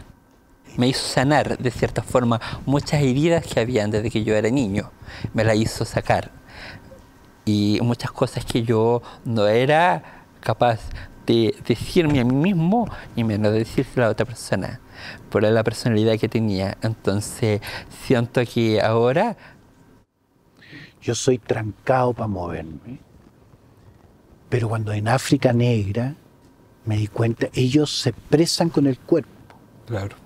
Me 0.77 0.89
hizo 0.89 1.07
sanar 1.07 1.57
de 1.57 1.71
cierta 1.71 2.03
forma 2.03 2.41
muchas 2.67 3.01
heridas 3.01 3.47
que 3.47 3.61
habían 3.61 3.91
desde 3.93 4.11
que 4.11 4.25
yo 4.25 4.35
era 4.35 4.51
niño. 4.51 4.91
Me 5.33 5.45
la 5.45 5.55
hizo 5.55 5.85
sacar. 5.85 6.31
Y 7.45 7.79
muchas 7.83 8.11
cosas 8.11 8.45
que 8.45 8.63
yo 8.63 9.03
no 9.25 9.47
era 9.47 10.25
capaz 10.41 10.81
de 11.31 11.55
decirme 11.67 12.21
a 12.21 12.25
mí 12.25 12.35
mismo 12.35 12.89
y 13.17 13.25
menos 13.25 13.53
de 13.53 13.61
decirse 13.61 14.01
a 14.01 14.05
la 14.05 14.11
otra 14.11 14.27
persona 14.27 14.81
por 15.31 15.43
la 15.43 15.65
personalidad 15.65 16.19
que 16.19 16.29
tenía. 16.29 16.77
Entonces, 16.83 17.61
siento 18.07 18.43
que 18.45 18.81
ahora... 18.81 19.37
Yo 21.03 21.15
soy 21.15 21.39
trancado 21.39 22.13
para 22.13 22.27
moverme. 22.27 22.99
Pero 24.51 24.69
cuando 24.69 24.93
en 24.93 25.09
África 25.09 25.53
Negra 25.53 26.15
me 26.85 26.97
di 26.97 27.07
cuenta, 27.07 27.49
ellos 27.55 28.01
se 28.01 28.11
expresan 28.11 28.69
con 28.69 28.87
el 28.87 28.99
cuerpo. 28.99 29.31
Claro. 29.87 30.17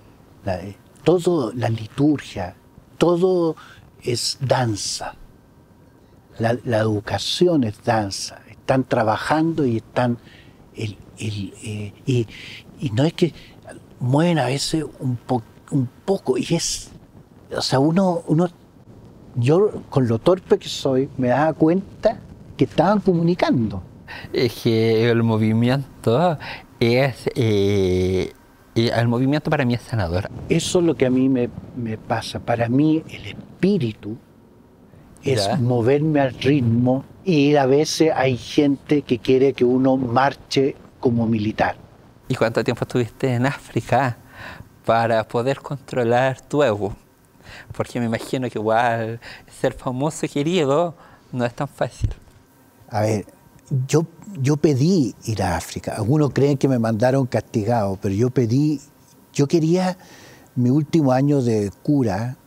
La, 0.43 0.59
todo, 1.03 1.53
la 1.53 1.69
liturgia, 1.69 2.55
todo 2.97 3.55
es 4.01 4.37
danza. 4.41 5.15
La, 6.39 6.51
educación 6.79 7.63
es 7.63 7.81
danza. 7.83 8.41
Están 8.49 8.83
trabajando 8.83 9.65
y 9.65 9.77
están... 9.77 10.17
El, 10.75 10.97
eh, 11.19 11.93
y, 12.05 12.27
y 12.79 12.89
no 12.91 13.03
es 13.03 13.13
que 13.13 13.33
mueven 13.99 14.39
a 14.39 14.45
veces 14.45 14.85
un, 14.99 15.17
un 15.71 15.89
poco 16.05 16.37
y 16.37 16.45
es, 16.53 16.91
o 17.55 17.61
sea, 17.61 17.79
uno, 17.79 18.21
uno, 18.27 18.49
yo 19.35 19.71
con 19.89 20.07
lo 20.07 20.19
torpe 20.19 20.57
que 20.57 20.69
soy 20.69 21.09
me 21.17 21.29
daba 21.29 21.53
cuenta 21.53 22.19
que 22.57 22.65
estaban 22.65 22.99
comunicando. 22.99 23.81
Es 24.31 24.61
que 24.63 25.09
el 25.09 25.23
movimiento 25.23 26.37
es, 26.79 27.29
eh, 27.35 28.31
el 28.75 29.07
movimiento 29.07 29.49
para 29.49 29.65
mí 29.65 29.73
es 29.73 29.81
sanador. 29.81 30.29
Eso 30.49 30.79
es 30.79 30.85
lo 30.85 30.95
que 30.95 31.05
a 31.05 31.09
mí 31.09 31.27
me, 31.27 31.49
me 31.75 31.97
pasa. 31.97 32.39
Para 32.39 32.69
mí 32.69 33.03
el 33.09 33.25
espíritu 33.25 34.17
es 35.23 35.59
moverme 35.59 36.19
al 36.19 36.33
ritmo 36.33 37.03
y 37.25 37.55
a 37.55 37.65
veces 37.65 38.11
hay 38.15 38.37
gente 38.37 39.01
que 39.01 39.17
quiere 39.17 39.53
que 39.53 39.65
uno 39.65 39.97
marche 39.97 40.75
como 40.99 41.25
militar. 41.25 41.75
¿Y 42.27 42.35
cuánto 42.35 42.63
tiempo 42.63 42.83
estuviste 42.83 43.33
en 43.33 43.47
África 43.47 44.17
para 44.85 45.27
poder 45.27 45.59
controlar 45.59 46.39
tu 46.41 46.61
ego? 46.61 46.95
Porque 47.75 47.99
me 47.99 48.05
imagino 48.05 48.47
que 48.49 48.59
igual 48.59 49.19
ser 49.59 49.73
famoso 49.73 50.27
y 50.27 50.29
querido 50.29 50.95
no 51.31 51.45
es 51.45 51.53
tan 51.53 51.67
fácil. 51.67 52.11
A 52.89 53.01
ver, 53.01 53.25
yo, 53.87 54.05
yo 54.39 54.57
pedí 54.57 55.15
ir 55.25 55.41
a 55.41 55.57
África. 55.57 55.95
Algunos 55.95 56.31
creen 56.31 56.57
que 56.57 56.67
me 56.67 56.77
mandaron 56.77 57.25
castigado, 57.25 57.97
pero 57.99 58.13
yo 58.13 58.29
pedí, 58.29 58.79
yo 59.33 59.47
quería 59.47 59.97
mi 60.55 60.69
último 60.69 61.11
año 61.11 61.41
de 61.41 61.71
cura, 61.81 62.37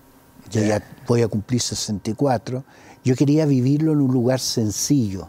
yo 0.50 0.62
ya 0.62 0.82
voy 1.06 1.23
a 1.23 1.28
cumplir 1.28 1.61
64, 1.61 2.64
yo 3.08 3.16
quería 3.16 3.46
vivirlo 3.46 3.92
en 3.92 4.02
un 4.02 4.12
lugar 4.12 4.38
sencillo. 4.38 5.28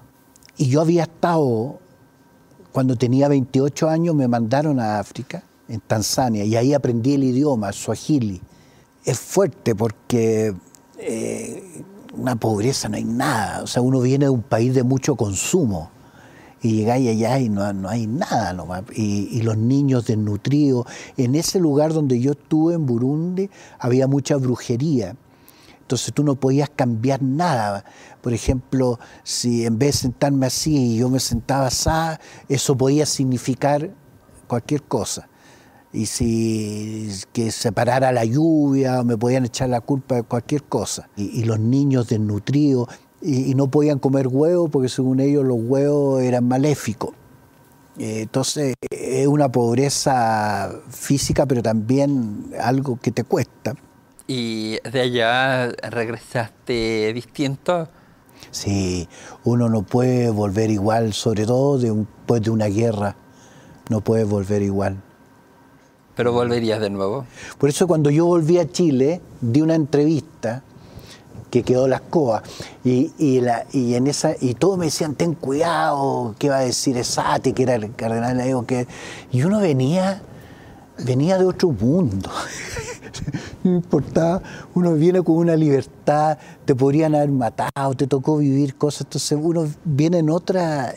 Y 0.57 0.67
yo 0.67 0.81
había 0.81 1.03
estado 1.03 1.79
cuando 2.73 2.97
tenía 2.97 3.29
28 3.29 3.87
años 3.87 4.15
me 4.15 4.27
mandaron 4.27 4.81
a 4.81 4.99
África, 4.99 5.43
en 5.69 5.79
Tanzania, 5.79 6.43
y 6.43 6.57
ahí 6.57 6.73
aprendí 6.73 7.13
el 7.13 7.23
idioma, 7.23 7.71
swahili. 7.71 8.41
Es 9.05 9.17
fuerte 9.17 9.75
porque 9.75 10.53
eh, 10.97 11.83
una 12.17 12.35
pobreza, 12.35 12.89
no 12.89 12.97
hay 12.97 13.05
nada. 13.05 13.63
O 13.63 13.67
sea, 13.67 13.81
uno 13.81 14.01
viene 14.01 14.25
de 14.25 14.31
un 14.31 14.41
país 14.41 14.75
de 14.75 14.83
mucho 14.83 15.15
consumo 15.15 15.89
y 16.61 16.73
llegáis 16.73 17.07
allá 17.07 17.39
y 17.39 17.47
no, 17.47 17.71
no 17.71 17.87
hay 17.87 18.07
nada 18.07 18.53
y, 18.93 19.41
los 19.41 19.57
niños 19.57 20.05
desnutridos. 20.05 20.85
En 21.15 21.35
ese 21.35 21.61
lugar 21.61 21.93
donde 21.93 22.19
yo 22.19 22.31
estuve, 22.31 22.73
en 22.73 22.85
Burundi, 22.85 23.49
había 23.79 24.05
mucha 24.05 24.35
brujería. 24.35 25.15
Entonces 25.89 26.13
tú 26.13 26.23
no 26.23 26.35
podías 26.35 26.69
cambiar 26.69 27.23
nada. 27.23 27.83
Por 28.21 28.31
ejemplo, 28.31 28.99
si 29.23 29.65
en 29.65 29.79
vez 29.79 29.95
de 29.95 30.01
sentarme 30.01 30.45
así 30.45 30.93
y 30.93 30.97
yo 30.97 31.09
me 31.09 31.19
sentaba 31.19 31.65
así, 31.65 31.89
eso 32.47 32.77
podía 32.77 33.07
significar 33.07 33.89
cualquier 34.45 34.83
cosa. 34.83 35.27
Y 35.91 36.05
si 36.05 37.09
que 37.33 37.49
se 37.49 37.71
parara 37.71 38.11
la 38.11 38.23
lluvia, 38.23 39.01
me 39.01 39.17
podían 39.17 39.45
echar 39.45 39.69
la 39.69 39.81
culpa 39.81 40.13
de 40.13 40.21
cualquier 40.21 40.61
cosa. 40.61 41.09
Y, 41.17 41.43
los 41.45 41.59
niños 41.59 42.07
desnutridos, 42.07 42.87
y, 43.19 43.49
y, 43.49 43.55
no 43.55 43.71
podían 43.71 43.97
comer 43.97 44.27
huevos 44.27 44.69
porque 44.69 44.89
según 44.89 45.19
ellos 45.19 45.43
los 45.43 45.57
huevos 45.59 46.21
eran 46.21 46.47
maléficos. 46.47 47.15
Eh, 47.97 48.21
entonces 48.21 48.75
es 48.91 49.25
una 49.25 49.51
pobreza 49.51 50.71
física, 50.91 51.47
pero 51.47 51.63
también 51.63 52.51
algo 52.61 52.99
que 53.01 53.11
te 53.11 53.23
cuesta. 53.23 53.73
¿Y 54.29 54.77
de 54.87 55.01
allá 55.01 55.71
regresaste 55.89 57.11
distinto? 57.15 57.89
Sí, 58.51 59.09
uno 59.43 59.69
no 59.69 59.81
puede 59.81 60.29
volver 60.29 60.69
igual, 60.69 61.13
sobre 61.13 61.47
todo 61.47 61.79
de 61.79 61.89
un, 61.89 62.07
después 62.29 62.43
de 62.43 62.51
una 62.51 62.67
guerra, 62.67 63.15
no 63.89 64.01
puede 64.01 64.25
volver 64.25 64.61
igual. 64.61 65.01
¿Pero 66.15 66.31
volverías 66.31 66.79
de 66.79 66.91
nuevo? 66.91 67.25
Por 67.57 67.69
eso 67.69 67.87
cuando 67.87 68.11
yo 68.11 68.27
volví 68.27 68.59
a 68.59 68.69
Chile, 68.69 69.19
di 69.41 69.61
una 69.61 69.73
entrevista 69.73 70.61
que 71.49 71.63
quedó 71.63 71.87
las 71.87 72.01
coas 72.01 72.43
y, 72.83 73.11
y, 73.17 73.41
la, 73.41 73.65
y, 73.71 73.95
en 73.95 74.05
esa 74.05 74.35
y 74.39 74.53
todos 74.53 74.77
me 74.77 74.85
decían 74.85 75.15
ten 75.15 75.33
cuidado 75.33 76.35
qué 76.37 76.49
va 76.49 76.57
a 76.57 76.65
decir 76.65 76.95
Esate 76.97 77.53
que 77.53 77.63
era 77.63 77.73
el 77.73 77.95
cardenal 77.95 78.37
Laego 78.37 78.67
que 78.67 78.85
y 79.31 79.41
uno 79.41 79.59
venía 79.59 80.21
venía 81.05 81.37
de 81.37 81.45
otro 81.45 81.71
mundo. 81.71 82.29
No 83.61 83.75
importaba 83.75 84.41
uno 84.75 84.93
viene 84.93 85.21
con 85.21 85.35
una 85.35 85.55
libertad 85.55 86.37
te 86.63 86.73
podrían 86.75 87.13
haber 87.15 87.29
matado 87.29 87.93
te 87.93 88.07
tocó 88.07 88.37
vivir 88.37 88.75
cosas 88.75 89.01
entonces 89.01 89.37
uno 89.41 89.67
viene 89.83 90.19
en 90.19 90.29
otra 90.29 90.93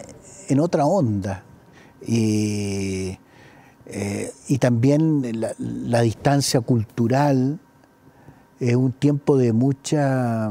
en 0.49 0.61
otra 0.61 0.85
onda. 0.87 1.42
Y 2.06 3.18
eh, 3.87 4.32
y 4.49 4.59
también 4.59 5.40
la, 5.40 5.54
la 5.59 6.00
distancia 6.02 6.61
cultural 6.61 7.59
es 8.61 8.76
un 8.76 8.92
tiempo 8.92 9.37
de 9.37 9.52
mucha 9.52 10.50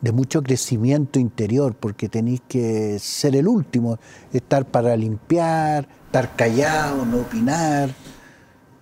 de 0.00 0.12
mucho 0.12 0.42
crecimiento 0.42 1.18
interior, 1.18 1.74
porque 1.74 2.08
tenéis 2.08 2.40
que 2.48 2.98
ser 2.98 3.36
el 3.36 3.46
último, 3.46 3.98
estar 4.32 4.64
para 4.64 4.96
limpiar, 4.96 5.86
estar 6.06 6.34
callado, 6.36 7.04
no 7.04 7.18
opinar, 7.18 7.90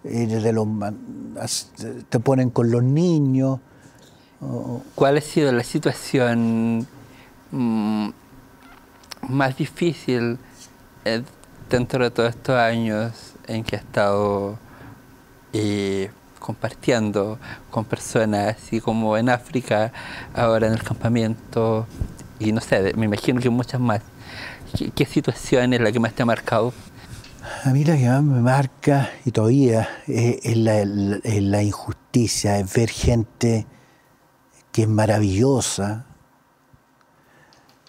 de 0.02 0.52
los, 0.52 0.66
te 2.08 2.20
ponen 2.20 2.50
con 2.50 2.70
los 2.70 2.82
niños. 2.82 3.60
¿Cuál 4.94 5.16
ha 5.16 5.20
sido 5.20 5.50
la 5.50 5.64
situación 5.64 6.86
mmm, 7.50 8.10
más 9.28 9.56
difícil 9.56 10.38
eh, 11.04 11.22
dentro 11.68 12.04
de 12.04 12.10
todos 12.10 12.30
estos 12.30 12.54
años 12.56 13.34
en 13.46 13.64
que 13.64 13.76
ha 13.76 13.78
estado 13.80 14.58
eh, 15.52 16.10
compartiendo 16.38 17.38
con 17.70 17.84
personas, 17.84 18.56
así 18.56 18.80
como 18.80 19.16
en 19.16 19.28
África, 19.28 19.92
ahora 20.34 20.68
en 20.68 20.74
el 20.74 20.82
campamento, 20.82 21.86
y 22.38 22.52
no 22.52 22.60
sé, 22.60 22.94
me 22.96 23.06
imagino 23.06 23.40
que 23.40 23.50
muchas 23.50 23.80
más. 23.80 24.02
¿Qué, 24.76 24.90
qué 24.90 25.04
situación 25.04 25.72
es 25.72 25.80
la 25.80 25.90
que 25.90 25.98
más 25.98 26.12
te 26.12 26.22
ha 26.22 26.26
marcado? 26.26 26.72
A 27.64 27.70
mí 27.70 27.84
la 27.84 27.96
que 27.96 28.08
más 28.08 28.22
me 28.22 28.40
marca, 28.40 29.10
y 29.24 29.30
todavía, 29.30 29.88
es, 30.06 30.56
la, 30.56 31.62
injusticia, 31.62 32.58
es 32.58 32.72
ver 32.72 32.88
gente 32.90 33.66
que 34.72 34.82
es 34.82 34.88
maravillosa, 34.88 36.06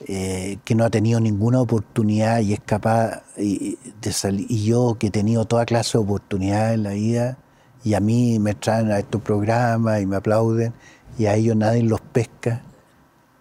eh, 0.07 0.57
que 0.63 0.75
no 0.75 0.85
ha 0.85 0.89
tenido 0.89 1.19
ninguna 1.19 1.61
oportunidad 1.61 2.39
y 2.39 2.53
es 2.53 2.61
capaz 2.61 3.23
de 3.35 4.11
salir. 4.11 4.45
Y 4.49 4.65
yo 4.65 4.97
que 4.99 5.07
he 5.07 5.11
tenido 5.11 5.45
toda 5.45 5.65
clase 5.65 5.97
de 5.97 6.03
oportunidades 6.03 6.75
en 6.75 6.83
la 6.83 6.91
vida, 6.91 7.37
y 7.83 7.93
a 7.93 7.99
mí 7.99 8.39
me 8.39 8.55
traen 8.55 8.91
a 8.91 8.99
estos 8.99 9.21
programas 9.21 10.01
y 10.01 10.05
me 10.05 10.17
aplauden 10.17 10.73
y 11.17 11.25
a 11.25 11.35
ellos 11.35 11.55
nadie 11.55 11.83
los 11.83 12.01
pesca 12.01 12.61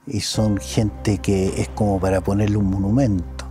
y 0.07 0.20
son 0.20 0.59
gente 0.59 1.18
que 1.18 1.61
es 1.61 1.68
como 1.70 2.00
para 2.00 2.20
ponerle 2.20 2.57
un 2.57 2.70
monumento. 2.70 3.44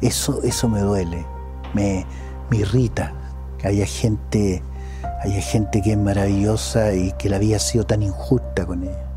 Eso, 0.00 0.42
eso 0.42 0.68
me 0.68 0.80
duele, 0.80 1.24
me, 1.74 2.04
me 2.50 2.58
irrita 2.58 3.12
que 3.58 3.68
haya 3.68 3.86
gente, 3.86 4.62
haya 5.22 5.40
gente 5.40 5.82
que 5.82 5.92
es 5.92 5.98
maravillosa 5.98 6.94
y 6.94 7.12
que 7.12 7.28
la 7.28 7.38
vida 7.38 7.56
ha 7.56 7.60
sido 7.60 7.84
tan 7.84 8.02
injusta 8.02 8.66
con 8.66 8.82
ella. 8.82 9.08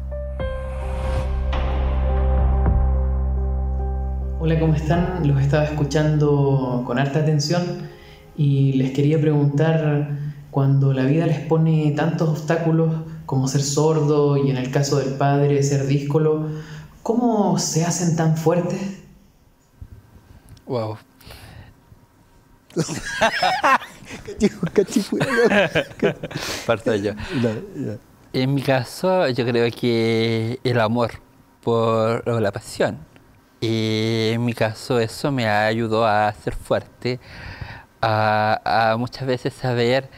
Hola, 4.40 4.60
¿cómo 4.60 4.76
están? 4.76 5.28
Los 5.28 5.42
estaba 5.42 5.64
escuchando 5.64 6.84
con 6.86 7.00
harta 7.00 7.20
atención 7.20 7.64
y 8.38 8.74
les 8.74 8.92
quería 8.92 9.20
preguntar 9.20 10.20
cuando 10.52 10.94
la 10.94 11.04
vida 11.06 11.26
les 11.26 11.40
pone 11.40 11.92
tantos 11.96 12.30
obstáculos 12.30 12.94
como 13.26 13.48
ser 13.48 13.64
sordo 13.64 14.38
y 14.38 14.52
en 14.52 14.58
el 14.58 14.70
caso 14.72 15.00
del 15.00 15.16
padre 15.16 15.64
ser 15.64 15.88
díscolo, 15.88 16.48
¿cómo 17.02 17.58
se 17.58 17.86
hacen 17.86 18.16
tan 18.16 18.38
fuertes? 18.38 19.00
Wow. 20.68 20.98
Parto 26.66 26.96
yo. 26.96 27.14
En 28.34 28.54
mi 28.54 28.62
caso, 28.62 29.28
yo 29.30 29.46
creo 29.46 29.72
que 29.72 30.60
el 30.64 30.80
amor 30.80 31.12
por 31.62 32.28
la 32.42 32.52
pasión. 32.52 33.00
Y 33.62 34.32
en 34.34 34.44
mi 34.46 34.54
caso, 34.54 35.00
eso 35.00 35.32
me 35.32 35.48
ayudó 35.48 36.06
a 36.06 36.32
ser 36.34 36.56
fuerte, 36.56 37.20
a, 38.02 38.92
a 38.92 38.98
muchas 38.98 39.26
veces 39.26 39.54
saber 39.54 40.10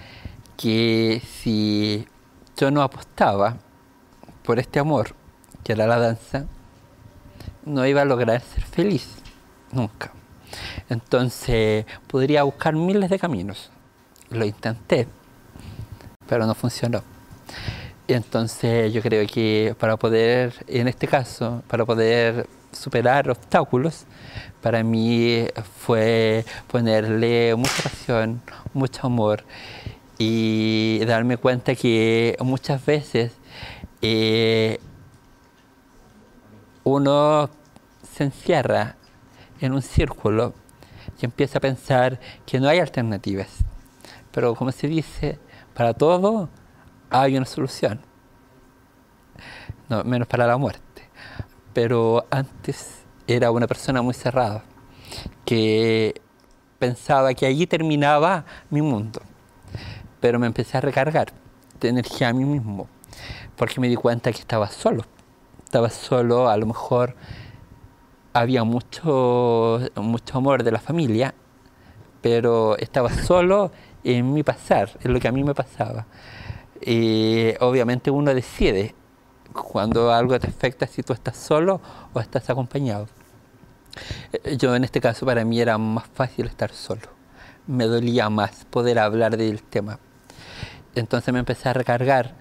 que 0.58 1.22
si 1.41 2.08
yo 2.58 2.72
no 2.72 2.82
apostaba 2.82 3.58
por 4.43 4.60
este 4.60 4.80
amor, 4.80 5.15
que 5.63 5.74
era 5.74 5.88
la 5.88 6.00
danza, 6.00 6.46
no 7.65 7.86
iba 7.86 8.02
a 8.02 8.06
lograr 8.06 8.41
ser 8.41 8.63
feliz, 8.63 9.08
nunca. 9.72 10.12
Entonces 10.89 11.86
podría 12.08 12.43
buscar 12.43 12.76
miles 12.76 13.10
de 13.10 13.19
caminos. 13.19 13.71
Lo 14.30 14.45
intenté, 14.45 15.08
pero 16.28 16.45
no 16.45 16.56
funcionó. 16.56 17.04
Entonces 18.08 18.93
yo 18.93 19.02
creo 19.02 19.28
que 19.28 19.76
para 19.78 19.97
poder, 19.97 20.54
en 20.67 20.88
este 20.88 21.08
caso, 21.08 21.62
para 21.67 21.86
poder 21.86 22.47
superar 22.71 23.30
obstáculos, 23.30 24.06
para 24.62 24.84
mí 24.84 25.45
fue 25.80 26.45
ponerle 26.67 27.54
mucha 27.56 27.84
pasión, 27.84 28.41
mucho 28.73 29.08
amor 29.08 29.43
y 30.17 31.04
darme 31.06 31.38
cuenta 31.38 31.76
que 31.76 32.38
muchas 32.39 32.86
veces 32.86 33.34
eh, 34.02 34.80
uno 36.84 37.50
se 38.15 38.23
encierra 38.23 38.95
en 39.60 39.73
un 39.73 39.82
círculo 39.82 40.54
y 41.20 41.26
empieza 41.26 41.58
a 41.58 41.62
pensar 41.62 42.20
que 42.46 42.60
no 42.60 42.68
hay 42.68 42.80
alternativas. 42.80 43.50
Pero 44.32 44.56
como 44.56 44.72
se 44.72 44.88
dice, 44.88 45.40
para 45.74 45.94
todo 45.94 46.50
hay 47.10 47.38
una 47.38 47.46
solución, 47.46 48.02
no, 49.90 50.04
menos 50.04 50.28
para 50.28 50.46
la 50.48 50.58
muerte. 50.58 51.10
Pero 51.74 52.26
antes 52.30 53.04
era 53.28 53.52
una 53.52 53.68
persona 53.68 54.02
muy 54.02 54.14
cerrada, 54.14 54.64
que 55.46 56.22
pensaba 56.80 57.34
que 57.34 57.46
allí 57.46 57.66
terminaba 57.68 58.46
mi 58.70 58.82
mundo 58.82 59.22
pero 60.20 60.40
me 60.40 60.48
empecé 60.48 60.78
a 60.78 60.82
recargar 60.82 61.32
de 61.80 61.90
energía 61.90 62.30
a 62.30 62.34
mí 62.34 62.46
mismo, 62.46 62.88
porque 63.56 63.80
me 63.80 63.88
di 63.88 63.96
cuenta 63.96 64.32
que 64.32 64.40
estaba 64.40 64.68
solo. 64.68 65.06
Estaba 65.64 65.90
solo, 65.90 66.50
a 66.50 66.58
lo 66.58 66.66
mejor 66.66 67.16
había 68.34 68.63
mucho, 68.63 69.80
mucho 69.96 70.38
amor 70.38 70.63
de 70.63 70.72
la 70.72 70.80
familia, 70.80 71.34
pero 72.22 72.78
estaba 72.78 73.10
solo 73.13 73.72
en 74.04 74.34
mi 74.34 74.44
pasar, 74.44 74.92
en 75.02 75.13
lo 75.13 75.20
que 75.20 75.28
a 75.28 75.32
mí 75.32 75.44
me 75.44 75.54
pasaba. 75.54 76.06
Y 76.82 77.54
obviamente 77.60 78.12
uno 78.12 78.34
decide 78.34 78.94
cuando 79.54 80.12
algo 80.12 80.40
te 80.40 80.48
afecta 80.48 80.86
si 80.88 81.04
tú 81.04 81.13
estás 81.13 81.38
solo 81.38 81.82
o 82.13 82.20
estás 82.20 82.50
acompañado. 82.50 83.08
Yo 84.58 84.76
en 84.76 84.84
este 84.84 85.02
caso 85.02 85.26
para 85.26 85.44
mí 85.44 85.60
era 85.60 85.78
más 85.78 86.06
fácil 86.13 86.46
estar 86.46 86.72
solo. 86.72 87.02
Me 87.66 87.86
dolía 87.86 88.30
más 88.30 88.66
poder 88.66 89.00
hablar 89.00 89.38
del 89.38 89.63
tema 89.63 90.00
entonces 91.00 91.34
me 91.34 91.40
empecé 91.40 91.70
a 91.70 91.74
recargar 91.74 92.34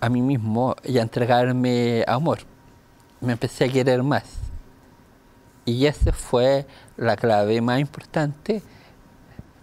a 0.00 0.08
mí 0.08 0.20
mismo 0.20 0.76
y 0.84 0.98
a 0.98 1.02
entregarme 1.02 2.04
amor. 2.06 2.40
Me 3.20 3.32
empecé 3.32 3.64
a 3.64 3.72
querer 3.72 4.02
más. 4.02 4.24
Y 5.68 5.84
esa 5.84 6.12
fue 6.12 6.64
la 6.96 7.14
clave 7.14 7.60
más 7.60 7.78
importante 7.78 8.62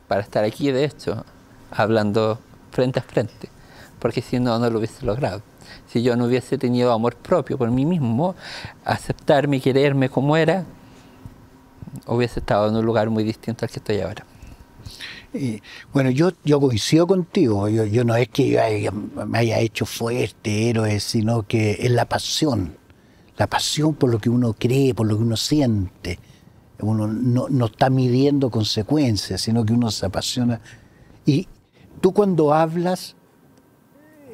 para 0.08 0.22
estar 0.22 0.44
aquí, 0.44 0.72
de 0.72 0.86
hecho, 0.86 1.26
hablando 1.72 2.38
frente 2.70 3.00
a 3.00 3.02
frente, 3.02 3.50
porque 3.98 4.22
si 4.22 4.40
no, 4.40 4.60
no 4.60 4.70
lo 4.70 4.78
hubiese 4.78 5.04
logrado. 5.04 5.42
Si 5.88 6.04
yo 6.04 6.16
no 6.16 6.26
hubiese 6.26 6.60
tenido 6.60 6.94
amor 6.94 7.16
propio 7.16 7.58
por 7.58 7.72
mí 7.72 7.88
mismo, 7.88 8.36
aceptarme 8.84 9.58
y 9.58 9.62
quererme 9.62 10.08
como 10.10 10.38
era, 10.38 10.64
hubiese 12.06 12.40
estado 12.40 12.70
en 12.70 12.76
un 12.76 12.86
lugar 12.86 13.10
muy 13.10 13.24
distinto 13.24 13.66
al 13.66 13.72
que 13.72 13.80
estoy 13.80 14.02
ahora. 14.02 14.28
bueno, 15.92 16.12
yo, 16.12 16.34
yo 16.44 16.60
coincido 16.60 17.08
contigo, 17.08 17.68
yo, 17.68 17.84
yo 17.84 18.04
no 18.04 18.16
es 18.16 18.30
que 18.30 18.92
me 19.26 19.40
haya 19.40 19.58
hecho 19.58 19.88
fuerte, 19.88 20.70
héroe, 20.70 21.00
sino 21.00 21.48
que 21.48 21.80
es 21.80 21.90
la 21.90 22.06
pasión, 22.06 22.78
la 23.38 23.48
pasión 23.48 23.94
por 23.96 24.10
lo 24.10 24.20
que 24.20 24.30
uno 24.30 24.54
cree, 24.54 24.94
por 24.94 25.08
lo 25.08 25.18
que 25.18 25.24
uno 25.24 25.38
siente 25.38 26.20
uno 26.80 27.08
no, 27.08 27.66
está 27.66 27.90
midiendo 27.90 28.50
consecuencias, 28.50 29.42
sino 29.42 29.66
que 29.66 29.74
uno 29.74 29.92
se 29.92 30.06
apasiona. 30.06 30.60
Y 31.26 31.48
tú 32.02 32.14
cuando 32.14 32.54
hablas, 32.54 33.16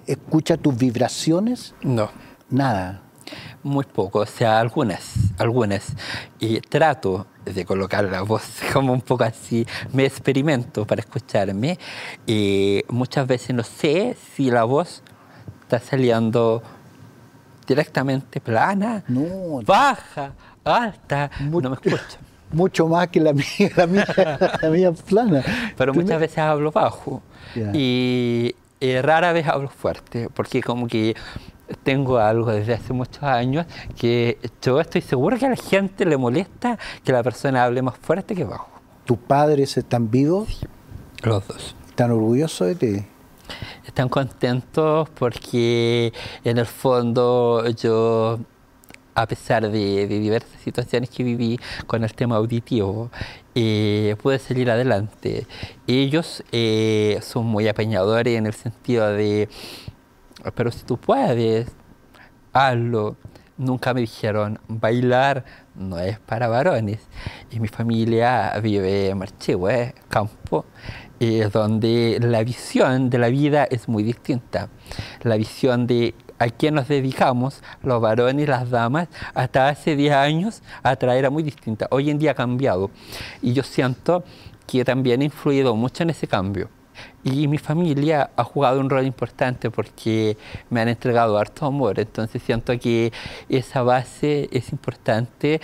¿escuchas 0.07 0.59
tus 0.59 0.77
vibraciones? 0.77 1.75
No. 1.81 2.09
Nada. 2.49 3.03
Muy 3.63 3.85
poco, 3.85 4.19
o 4.19 4.25
sea, 4.25 4.59
algunas, 4.59 5.13
algunas. 5.37 5.93
Y 6.39 6.59
trato 6.61 7.27
de 7.45 7.63
colocar 7.63 8.03
la 8.05 8.23
voz 8.23 8.43
como 8.73 8.91
un 8.91 9.01
poco 9.01 9.23
así, 9.23 9.65
me 9.93 10.05
experimento 10.05 10.85
para 10.85 11.01
escucharme. 11.01 11.77
Y 12.25 12.81
muchas 12.89 13.27
veces 13.27 13.55
no 13.55 13.63
sé 13.63 14.17
si 14.35 14.49
la 14.49 14.63
voz 14.63 15.03
está 15.61 15.79
saliendo 15.79 16.63
directamente 17.71 18.41
plana, 18.41 19.03
baja, 19.65 20.33
alta, 20.63 21.31
no 21.39 21.69
me 21.69 21.75
escucho 21.75 22.17
mucho 22.51 22.87
más 22.87 23.07
que 23.07 23.21
la 23.21 23.33
mía, 23.33 23.71
la 23.75 23.87
mía, 23.87 24.05
la 24.61 24.69
mía 24.69 24.91
plana. 24.91 25.43
Pero 25.77 25.93
muchas 25.93 26.19
veces 26.19 26.37
hablo 26.37 26.71
bajo 26.71 27.21
y, 27.73 28.53
rara 29.01 29.31
vez 29.31 29.47
hablo 29.47 29.69
fuerte, 29.69 30.27
porque 30.33 30.61
como 30.61 30.87
que 30.87 31.15
tengo 31.83 32.17
algo 32.17 32.51
desde 32.51 32.73
hace 32.73 32.91
muchos 32.91 33.23
años 33.23 33.65
que 33.97 34.37
yo 34.61 34.81
estoy 34.81 35.01
seguro 35.01 35.37
que 35.37 35.45
a 35.45 35.49
la 35.49 35.55
gente 35.55 36.05
le 36.05 36.17
molesta 36.17 36.77
que 37.03 37.13
la 37.13 37.23
persona 37.23 37.63
hable 37.63 37.81
más 37.81 37.97
fuerte 37.97 38.35
que 38.35 38.43
bajo. 38.43 38.69
¿Tus 39.05 39.17
padres 39.17 39.77
están 39.77 40.11
vivos? 40.11 40.59
Sí, 40.59 40.67
los 41.23 41.47
dos. 41.47 41.75
¿Están 41.87 42.11
orgullosos 42.11 42.67
de 42.67 42.75
ti? 42.75 43.05
Están 43.85 44.09
contentos 44.09 45.09
porque 45.09 46.13
en 46.43 46.57
el 46.57 46.65
fondo 46.65 47.67
yo 47.69 48.39
a 49.15 49.27
pesar 49.27 49.69
de, 49.69 50.07
diversas 50.07 50.61
situaciones 50.61 51.09
que 51.09 51.23
viví 51.23 51.59
con 51.87 52.03
el 52.03 52.13
tema 52.13 52.37
auditivo, 52.37 53.11
eh, 53.55 54.15
pude 54.21 54.39
salir 54.39 54.69
adelante. 54.71 55.47
Ellos 55.87 56.43
eh, 56.51 57.19
son 57.21 57.45
muy 57.45 57.67
apañadores 57.67 58.37
en 58.37 58.45
el 58.45 58.53
sentido 58.53 59.07
de, 59.09 59.49
pero 60.55 60.71
si 60.71 60.83
tú 60.85 60.97
puedes, 60.97 61.71
hazlo. 62.53 63.17
Nunca 63.57 63.93
me 63.93 64.01
dijeron, 64.01 64.59
bailar 64.67 65.45
no 65.75 65.99
es 65.99 66.17
para 66.19 66.47
varones. 66.47 66.99
Y 67.51 67.59
mi 67.59 67.67
familia 67.67 68.59
vive 68.59 69.09
en 69.09 69.19
Marchihue, 69.19 69.93
campo, 70.09 70.65
eh, 71.23 71.47
donde 71.53 72.17
la 72.19 72.43
visión 72.43 73.11
de 73.11 73.19
la 73.19 73.27
vida 73.29 73.65
es 73.65 73.87
muy 73.87 74.01
distinta. 74.01 74.69
La 75.21 75.37
visión 75.37 75.85
de 75.85 76.15
a 76.39 76.49
quién 76.49 76.73
nos 76.73 76.87
dedicamos, 76.87 77.61
los 77.83 78.01
varones 78.01 78.43
y 78.43 78.47
las 78.47 78.71
damas, 78.71 79.07
hasta 79.35 79.69
hace 79.69 79.95
10 79.95 80.15
años 80.15 80.63
atrás 80.81 81.15
era 81.17 81.29
muy 81.29 81.43
distinta. 81.43 81.85
Hoy 81.91 82.09
en 82.09 82.17
día 82.17 82.31
ha 82.31 82.33
cambiado 82.33 82.89
y 83.39 83.53
yo 83.53 83.61
siento 83.61 84.23
que 84.65 84.83
también 84.83 85.21
he 85.21 85.25
influido 85.25 85.75
mucho 85.75 86.01
en 86.01 86.09
ese 86.09 86.25
cambio. 86.25 86.69
Y 87.23 87.47
mi 87.47 87.59
familia 87.59 88.31
ha 88.35 88.43
jugado 88.43 88.79
un 88.79 88.89
rol 88.89 89.05
importante 89.05 89.69
porque 89.69 90.37
me 90.71 90.81
han 90.81 90.87
entregado 90.87 91.37
harto 91.37 91.67
amor, 91.67 91.99
entonces 91.99 92.41
siento 92.41 92.77
que 92.79 93.13
esa 93.47 93.83
base 93.83 94.49
es 94.51 94.71
importante 94.71 95.61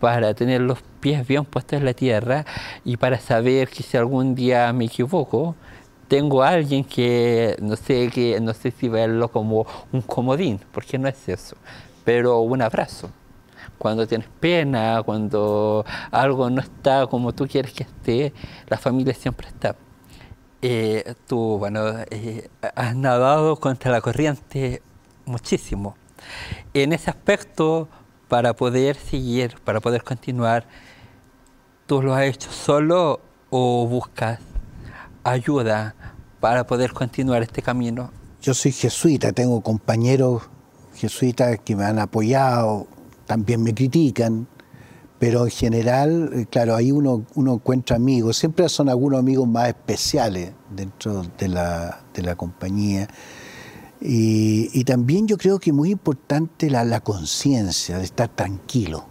para 0.00 0.34
tener 0.34 0.60
los 0.60 0.78
pies 1.00 1.26
bien 1.26 1.44
puestos 1.44 1.78
en 1.78 1.84
la 1.84 1.94
tierra 1.94 2.44
y 2.84 2.96
para 2.96 3.18
saber 3.18 3.68
que 3.68 3.82
si 3.82 3.96
algún 3.96 4.34
día 4.34 4.72
me 4.72 4.86
equivoco, 4.86 5.56
tengo 6.08 6.42
a 6.42 6.50
alguien 6.50 6.84
que 6.84 7.56
no 7.60 7.76
sé, 7.76 8.10
que 8.10 8.40
no 8.40 8.54
sé 8.54 8.70
si 8.70 8.88
verlo 8.88 9.28
como 9.28 9.66
un 9.92 10.02
comodín, 10.02 10.60
porque 10.72 10.98
no 10.98 11.08
es 11.08 11.28
eso, 11.28 11.56
pero 12.04 12.40
un 12.40 12.62
abrazo. 12.62 13.10
Cuando 13.76 14.06
tienes 14.06 14.28
pena, 14.40 15.02
cuando 15.04 15.84
algo 16.10 16.50
no 16.50 16.60
está 16.60 17.06
como 17.06 17.32
tú 17.32 17.46
quieres 17.46 17.72
que 17.72 17.84
esté, 17.84 18.32
la 18.66 18.76
familia 18.76 19.14
siempre 19.14 19.48
está. 19.48 19.76
Eh, 20.62 21.14
tú, 21.28 21.58
bueno, 21.58 21.80
eh, 22.10 22.48
has 22.74 22.96
nadado 22.96 23.56
contra 23.56 23.92
la 23.92 24.00
corriente 24.00 24.82
muchísimo. 25.26 25.96
En 26.74 26.92
ese 26.92 27.10
aspecto, 27.10 27.88
para 28.28 28.54
poder 28.54 28.96
seguir, 28.96 29.56
para 29.64 29.80
poder 29.80 30.04
continuar, 30.04 30.66
¿tú 31.86 32.02
lo 32.02 32.14
has 32.14 32.24
hecho 32.24 32.52
solo 32.52 33.20
o 33.50 33.86
buscas 33.86 34.40
ayuda 35.24 35.94
para 36.40 36.66
poder 36.66 36.92
continuar 36.92 37.42
este 37.42 37.62
camino? 37.62 38.10
Yo 38.42 38.54
soy 38.54 38.72
jesuita, 38.72 39.32
tengo 39.32 39.60
compañeros 39.62 40.42
jesuitas 40.94 41.58
que 41.64 41.74
me 41.74 41.84
han 41.84 41.98
apoyado, 41.98 42.86
también 43.26 43.62
me 43.62 43.74
critican, 43.74 44.46
pero 45.18 45.44
en 45.44 45.50
general, 45.50 46.30
eh, 46.34 46.46
claro, 46.48 46.76
ahí 46.76 46.92
uno, 46.92 47.26
encuentra 47.34 47.96
amigos, 47.96 48.36
siempre 48.36 48.68
son 48.68 48.88
algunos 48.88 49.18
amigos 49.18 49.48
más 49.48 49.68
especiales 49.68 50.52
dentro 50.70 51.24
de 51.38 51.48
la 51.48 52.36
compañía. 52.36 53.08
Y, 54.00 54.84
también 54.84 55.26
yo 55.26 55.36
creo 55.36 55.58
que 55.58 55.72
muy 55.72 55.90
importante 55.90 56.70
la, 56.70 57.00
conciencia 57.00 57.98
de 57.98 58.04
estar 58.04 58.28
tranquilo. 58.28 59.06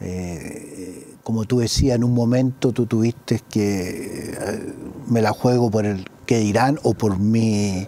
Eh, 0.00 1.16
como 1.22 1.44
tú 1.44 1.58
decías, 1.58 1.96
en 1.96 2.04
un 2.04 2.12
momento 2.12 2.72
tú 2.72 2.86
tuviste 2.86 3.40
que 3.48 4.34
eh, 4.38 4.74
me 5.08 5.22
la 5.22 5.32
juego 5.32 5.70
por 5.70 5.86
el 5.86 6.04
que 6.26 6.38
dirán 6.38 6.78
o 6.82 6.94
por 6.94 7.18
mí, 7.18 7.86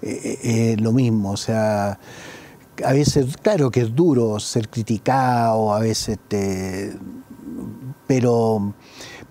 eh, 0.00 0.76
lo 0.78 0.92
mismo, 0.92 1.32
o 1.32 1.36
sea, 1.36 1.98
a 2.84 2.92
veces, 2.92 3.36
claro 3.36 3.70
que 3.70 3.82
es 3.82 3.94
duro 3.94 4.38
ser 4.40 4.68
criticado, 4.68 5.72
a 5.72 5.80
veces 5.80 6.18
te... 6.28 6.92
Pero, 8.06 8.74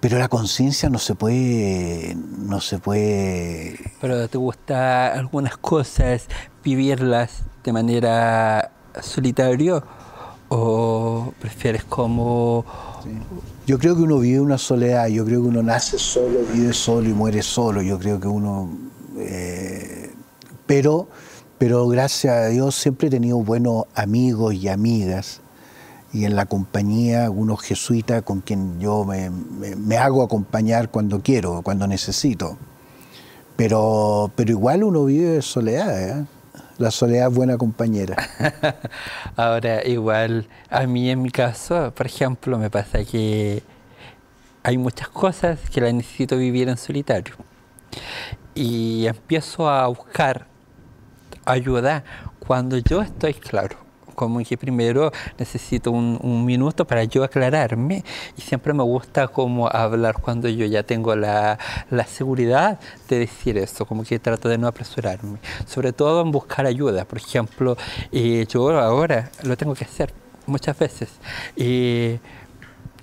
pero 0.02 0.18
la 0.18 0.28
conciencia 0.28 0.90
no 0.90 0.98
se 0.98 1.14
puede, 1.16 2.18
no 2.40 2.60
se 2.60 2.80
puede... 2.80 3.78
Pero 4.02 4.28
te 4.28 4.38
gusta 4.38 5.14
algunas 5.14 5.58
cosas 5.58 6.26
vivirlas 6.64 7.44
de 7.64 7.72
manera 7.72 8.72
solitaria 9.00 9.84
o 10.50 11.34
prefieres 11.40 11.84
como 11.84 12.66
yo 13.68 13.78
creo 13.80 13.96
que 13.96 14.02
uno 14.02 14.20
vive 14.20 14.40
una 14.40 14.58
soledad, 14.58 15.08
yo 15.08 15.24
creo 15.24 15.44
que 15.44 15.48
uno 15.48 15.64
nace 15.64 15.98
solo, 15.98 16.40
vive 16.52 16.74
solo 16.74 17.08
y 17.08 17.14
muere 17.14 17.42
solo, 17.42 17.82
yo 17.82 17.98
creo 18.00 18.20
que 18.20 18.28
uno... 18.28 18.70
Eh, 19.18 20.12
pero, 20.66 21.08
pero 21.58 21.88
gracias 21.88 22.36
a 22.36 22.48
Dios 22.48 22.76
siempre 22.76 23.08
he 23.08 23.12
tenido 23.12 23.38
buenos 23.38 23.86
amigos 23.94 24.56
y 24.56 24.68
amigas 24.68 25.42
y 26.14 26.26
en 26.26 26.36
la 26.36 26.46
compañía 26.46 27.26
algunos 27.26 27.62
jesuitas 27.62 28.24
con 28.24 28.42
quien 28.42 28.80
yo 28.80 29.06
me, 29.06 29.98
hago 29.98 30.24
acompañar 30.24 30.90
cuando 30.90 31.22
quiero, 31.22 31.62
cuando 31.62 31.88
necesito. 31.88 32.58
Pero, 33.56 34.32
pero 34.36 34.52
igual 34.52 34.84
uno 34.84 35.06
vive 35.06 35.42
soledad. 35.42 36.20
¿eh? 36.20 36.26
La 36.78 36.92
soledad 36.92 37.30
es 37.30 37.36
buena 37.36 37.58
compañera. 37.58 38.18
Ahora, 39.38 39.86
igual, 39.88 40.48
a 40.70 40.86
mí 40.86 41.10
en 41.10 41.22
mi 41.22 41.30
caso, 41.30 41.94
por 41.96 42.06
ejemplo, 42.06 42.58
me 42.58 42.70
pasa 42.70 43.06
que 43.06 43.64
hay 44.64 44.78
muchas 44.78 45.08
cosas 45.10 45.60
que 45.70 45.80
las 45.80 45.94
necesito 45.94 46.38
vivir 46.38 46.68
en 46.68 46.78
solitario. 46.78 47.36
Y 48.54 49.06
empiezo 49.06 49.70
a 49.70 49.88
buscar 49.88 50.48
ayuda 51.46 52.04
cuando 52.40 52.78
yo 52.78 53.02
estoy 53.02 53.34
claro 53.34 53.91
como 54.22 54.44
que 54.44 54.56
primero 54.56 55.12
necesito 55.40 55.90
un, 55.90 56.46
minuto 56.46 56.86
para 56.86 57.04
yo 57.06 57.24
aclararme. 57.24 58.04
Y 58.38 58.42
siempre 58.42 58.72
me 58.72 58.84
gusta 58.84 59.28
como 59.28 59.68
hablar 59.68 60.22
cuando 60.22 60.48
yo 60.48 60.68
ya 60.68 60.84
tengo 60.84 61.16
la, 61.16 61.58
seguridad 62.06 62.80
de 63.10 63.18
decir 63.18 63.58
eso, 63.58 63.88
como 63.88 64.04
que 64.04 64.20
trato 64.20 64.48
de 64.48 64.60
no 64.60 64.68
apresurarme, 64.68 65.40
sobre 65.66 65.92
todo 65.92 66.22
en 66.22 66.32
buscar 66.32 66.68
ayuda, 66.68 67.06
por 67.06 67.18
ejemplo, 67.18 67.78
eh, 68.12 68.46
yo 68.48 68.70
ahora 68.80 69.32
lo 69.44 69.58
tengo 69.58 69.74
que 69.74 69.86
hacer 69.86 70.14
muchas 70.46 70.78
veces. 70.78 71.10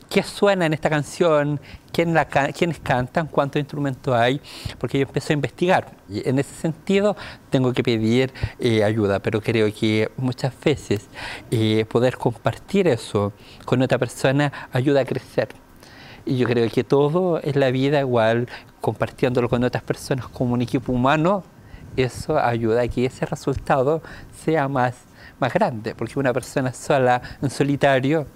Qué 0.09 0.23
suena 0.23 0.67
en 0.67 0.73
esta 0.73 0.89
canción, 0.89 1.61
quién 1.93 2.15
la, 2.15 2.27
quiénes 2.27 2.79
cantan, 2.81 3.27
cuántos 3.27 3.61
instrumentos 3.61 4.15
hay, 4.15 4.41
porque 4.79 4.99
yo 4.99 5.07
empecé 5.07 5.33
a 5.33 5.35
investigar. 5.35 5.93
Y 6.09 6.29
en 6.29 6.39
ese 6.39 6.55
sentido 6.55 7.17
tengo 7.51 7.73
que 7.73 7.83
pedir 7.83 8.33
eh, 8.59 8.85
ayuda, 8.85 9.19
pero 9.21 9.41
creo 9.41 9.73
que 9.73 10.11
muchas 10.17 10.53
veces 10.65 11.09
eh, 11.51 11.85
poder 11.89 12.17
compartir 12.17 12.89
eso 12.89 13.33
con 13.65 13.83
otra 13.83 13.99
persona 13.99 14.53
ayuda 14.73 15.01
a 15.01 15.05
crecer. 15.05 15.49
Y 16.25 16.37
yo 16.37 16.47
creo 16.47 16.69
que 16.71 16.85
todo 16.85 17.41
en 17.43 17.59
la 17.59 17.71
vida 17.71 18.01
igual, 18.01 18.49
compartiéndolo 18.81 19.49
con 19.49 19.65
otras 19.65 19.83
personas 19.83 20.29
como 20.29 20.55
un 20.55 20.63
equipo 20.63 20.93
humano, 20.93 21.43
eso 21.97 22.39
ayuda 22.39 22.83
a 22.83 22.89
que 22.89 23.07
ese 23.07 23.27
resultado 23.27 24.03
sea 24.45 24.69
más, 24.69 24.95
más 25.41 25.53
grande, 25.53 25.95
porque 25.95 26.19
una 26.19 26.33
persona 26.33 26.73
sola, 26.73 27.21
en 27.41 27.51
solitario, 27.51 28.27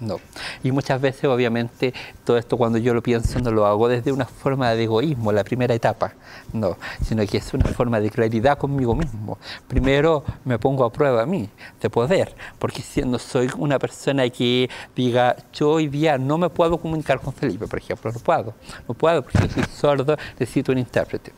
no. 0.00 0.20
Y 0.62 0.72
muchas 0.72 1.00
veces, 1.00 1.24
obviamente, 1.24 1.92
todo 2.24 2.38
esto 2.38 2.56
cuando 2.56 2.78
yo 2.78 2.94
lo 2.94 3.02
pienso 3.02 3.38
no 3.40 3.50
lo 3.50 3.66
hago 3.66 3.88
desde 3.88 4.12
una 4.12 4.24
forma 4.24 4.70
de 4.70 4.84
egoísmo, 4.84 5.32
la 5.32 5.44
primera 5.44 5.74
etapa, 5.74 6.14
no, 6.52 6.76
sino 7.04 7.26
que 7.26 7.38
es 7.38 7.54
una 7.54 7.66
forma 7.66 8.00
de 8.00 8.10
claridad 8.10 8.58
conmigo 8.58 8.94
mismo. 8.94 9.38
Primero 9.68 10.24
me 10.44 10.58
pongo 10.58 10.84
a 10.84 10.92
prueba 10.92 11.22
a 11.22 11.26
mí, 11.26 11.48
de 11.80 11.90
poder, 11.90 12.34
porque 12.58 12.82
si 12.82 13.02
no 13.02 13.18
soy 13.18 13.50
una 13.56 13.78
persona 13.78 14.28
que 14.30 14.70
diga, 14.96 15.36
yo 15.52 15.70
hoy 15.70 15.88
día 15.88 16.18
no 16.18 16.38
me 16.38 16.48
puedo 16.48 16.78
comunicar 16.78 17.20
con 17.20 17.32
Felipe, 17.32 17.66
por 17.66 17.78
ejemplo, 17.78 18.10
no 18.12 18.20
puedo, 18.20 18.54
no 18.88 18.94
puedo 18.94 19.22
porque 19.22 19.48
soy 19.48 19.64
sordo, 19.64 20.16
necesito 20.38 20.72
un 20.72 20.78
intérprete, 20.78 21.32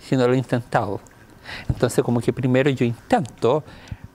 si 0.00 0.16
no 0.16 0.26
lo 0.26 0.34
he 0.34 0.38
intentado. 0.38 1.00
Entonces, 1.68 2.04
como 2.04 2.20
que 2.20 2.32
primero 2.32 2.70
yo 2.70 2.84
intento 2.84 3.64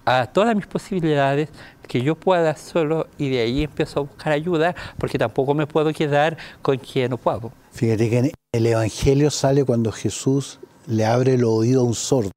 a 0.06 0.26
todas 0.26 0.56
mis 0.56 0.66
posibilidades 0.66 1.50
que 1.88 2.02
yo 2.02 2.16
pueda 2.16 2.56
solo 2.56 3.08
y 3.18 3.30
de 3.30 3.42
ahí 3.42 3.64
empiezo 3.64 4.00
a 4.00 4.04
buscar 4.04 4.34
ayuda 4.34 4.76
porque 4.98 5.18
tampoco 5.18 5.54
me 5.54 5.68
puedo 5.68 5.92
quedar 5.94 6.38
con 6.62 6.78
quien 6.78 7.12
no 7.12 7.18
puedo. 7.18 7.52
Fíjate 7.72 8.10
que 8.10 8.18
en 8.20 8.32
el 8.52 8.66
Evangelio 8.66 9.32
sale 9.32 9.64
cuando 9.64 9.92
Jesús 9.92 10.60
le 10.88 11.06
abre 11.06 11.36
el 11.36 11.44
oído 11.44 11.82
a 11.82 11.84
un 11.84 11.96
sordo. 11.96 12.32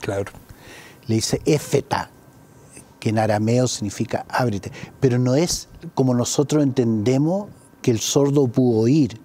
Claro. 0.00 0.32
Le 1.06 1.16
dice 1.16 1.40
éfeta, 1.44 2.10
que 3.00 3.10
en 3.10 3.18
arameo 3.18 3.68
significa 3.68 4.26
ábrete. 4.28 4.72
Pero 5.00 5.18
no 5.18 5.34
es 5.34 5.68
como 5.94 6.14
nosotros 6.14 6.62
entendemos 6.62 7.48
que 7.82 7.90
el 7.90 8.00
sordo 8.00 8.48
pudo 8.48 8.80
oír, 8.80 9.20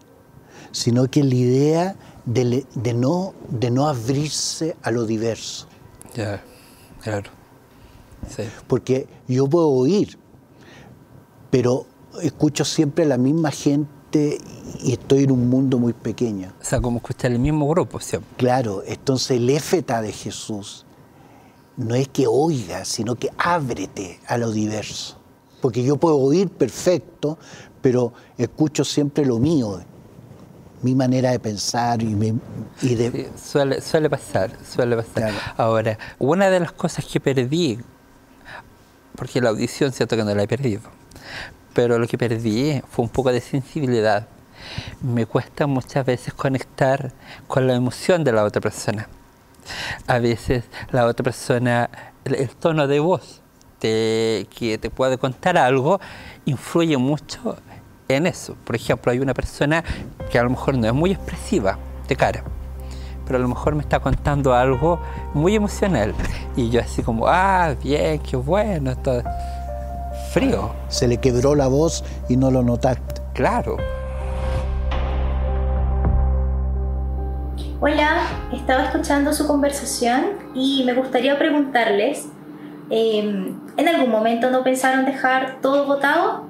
sino 0.71 1.09
que 1.09 1.23
la 1.23 1.35
idea 1.35 1.95
de, 2.25 2.65
de 2.75 2.93
no, 2.93 3.33
de 3.49 3.71
no 3.71 3.87
abrirse 3.87 4.75
a 4.83 4.91
lo 4.91 5.05
diverso. 5.05 5.67
Ya, 6.13 6.43
claro. 7.01 7.40
Porque 8.67 9.07
yo 9.27 9.47
puedo 9.47 9.69
oír, 9.69 10.17
pero 11.49 11.85
escucho 12.21 12.65
siempre 12.65 13.03
a 13.05 13.07
la 13.07 13.17
misma 13.17 13.51
gente 13.51 14.37
y 14.83 14.91
estoy 14.93 15.23
en 15.23 15.31
un 15.31 15.49
mundo 15.49 15.77
muy 15.77 15.93
pequeño. 15.93 16.53
O 16.61 16.65
sea, 16.65 16.81
como 16.81 16.97
escuchar 16.97 17.31
el 17.31 17.39
mismo 17.39 17.67
grupo 17.67 17.99
siempre. 17.99 18.29
Claro, 18.37 18.83
entonces 18.85 19.37
el 19.37 19.49
éfeta 19.49 20.01
de 20.01 20.11
Jesús 20.11 20.85
no 21.77 21.95
es 21.95 22.07
que 22.07 22.27
oiga, 22.27 22.85
sino 22.85 23.15
que 23.15 23.29
ábrete 23.37 24.19
a 24.27 24.37
lo 24.37 24.51
diverso. 24.51 25.17
Porque 25.61 25.83
yo 25.83 25.97
puedo 25.97 26.17
oír 26.17 26.49
perfecto, 26.49 27.37
pero 27.81 28.13
escucho 28.37 28.83
siempre 28.83 29.25
lo 29.25 29.39
mío, 29.39 29.81
mi 30.81 30.95
manera 30.95 31.31
de 31.31 31.39
pensar 31.39 32.01
y, 32.01 32.15
de... 32.15 33.31
suele, 33.41 33.81
suele 33.81 34.09
pasar, 34.09 34.51
suele 34.67 34.95
pasar. 34.95 35.31
Ahora, 35.55 35.97
una 36.17 36.49
de 36.49 36.59
las 36.59 36.71
cosas 36.71 37.05
que 37.05 37.19
perdí 37.19 37.79
porque 39.21 39.39
la 39.39 39.49
audición 39.49 39.93
siento 39.93 40.17
que 40.17 40.23
no 40.23 40.33
la 40.33 40.41
he 40.41 40.47
perdido. 40.47 40.81
Pero 41.75 41.99
lo 41.99 42.07
que 42.07 42.17
perdí 42.17 42.81
fue 42.89 43.05
un 43.05 43.09
poco 43.09 43.31
de 43.31 43.39
sensibilidad. 43.39 44.27
Me 44.99 45.27
cuesta 45.27 45.67
muchas 45.67 46.03
veces 46.07 46.33
conectar 46.33 47.11
con 47.47 47.67
la 47.67 47.75
emoción 47.75 48.23
de 48.23 48.31
la 48.31 48.43
otra 48.43 48.59
persona. 48.61 49.07
A 50.07 50.17
veces 50.17 50.63
la 50.89 51.05
otra 51.05 51.23
persona, 51.23 51.87
el, 52.25 52.49
tono 52.55 52.87
de 52.87 52.99
voz 52.99 53.43
que 53.79 54.79
te 54.81 54.89
puede 54.89 55.19
contar 55.19 55.55
algo, 55.55 56.01
influye 56.45 56.97
mucho 56.97 57.57
en 58.07 58.25
eso. 58.25 58.57
Por 58.63 58.75
ejemplo, 58.75 59.11
hay 59.11 59.19
una 59.19 59.35
persona 59.35 59.83
que 60.31 60.39
a 60.39 60.43
lo 60.43 60.49
mejor 60.49 60.79
no 60.79 60.87
es 60.87 60.93
muy 60.95 61.11
expresiva 61.11 61.77
de 62.07 62.15
cara 62.15 62.43
pero 63.31 63.45
a 63.45 63.47
lo 63.47 63.47
mejor 63.47 63.75
me 63.75 63.81
está 63.81 64.01
contando 64.01 64.53
algo 64.53 64.99
muy 65.33 65.55
emocional. 65.55 66.13
Y 66.57 66.69
yo 66.69 66.81
así 66.81 67.01
como, 67.01 67.29
ah, 67.29 67.73
bien, 67.81 68.19
qué 68.19 68.35
bueno, 68.35 68.91
está 68.91 69.23
frío. 70.33 70.73
Se 70.89 71.07
le 71.07 71.15
quebró 71.15 71.55
la 71.55 71.67
voz 71.67 72.03
y 72.27 72.35
no 72.35 72.51
lo 72.51 72.61
notaste. 72.61 73.21
Claro. 73.33 73.77
Hola, 77.79 78.23
estaba 78.51 78.83
escuchando 78.83 79.31
su 79.31 79.47
conversación 79.47 80.23
y 80.53 80.83
me 80.85 80.93
gustaría 80.93 81.39
preguntarles, 81.39 82.27
em, 82.89 83.61
¿en 83.77 83.87
algún 83.87 84.11
momento 84.11 84.51
no 84.51 84.61
pensaron 84.61 85.05
dejar 85.05 85.61
todo 85.61 85.85
votado? 85.85 86.43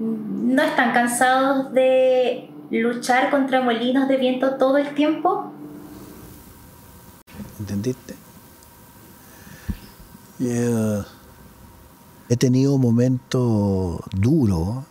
¿No 0.00 0.62
están 0.62 0.94
cansados 0.94 1.70
de 1.74 2.50
luchar 2.70 3.28
contra 3.28 3.60
molinos 3.60 4.08
de 4.08 4.16
viento 4.16 4.56
todo 4.56 4.78
el 4.78 4.94
tiempo? 4.94 5.47
¿Entendiste? 7.68 8.16
Eh, 10.40 11.02
he 12.30 12.36
tenido 12.36 12.78
momentos 12.78 14.00
duros, 14.12 14.84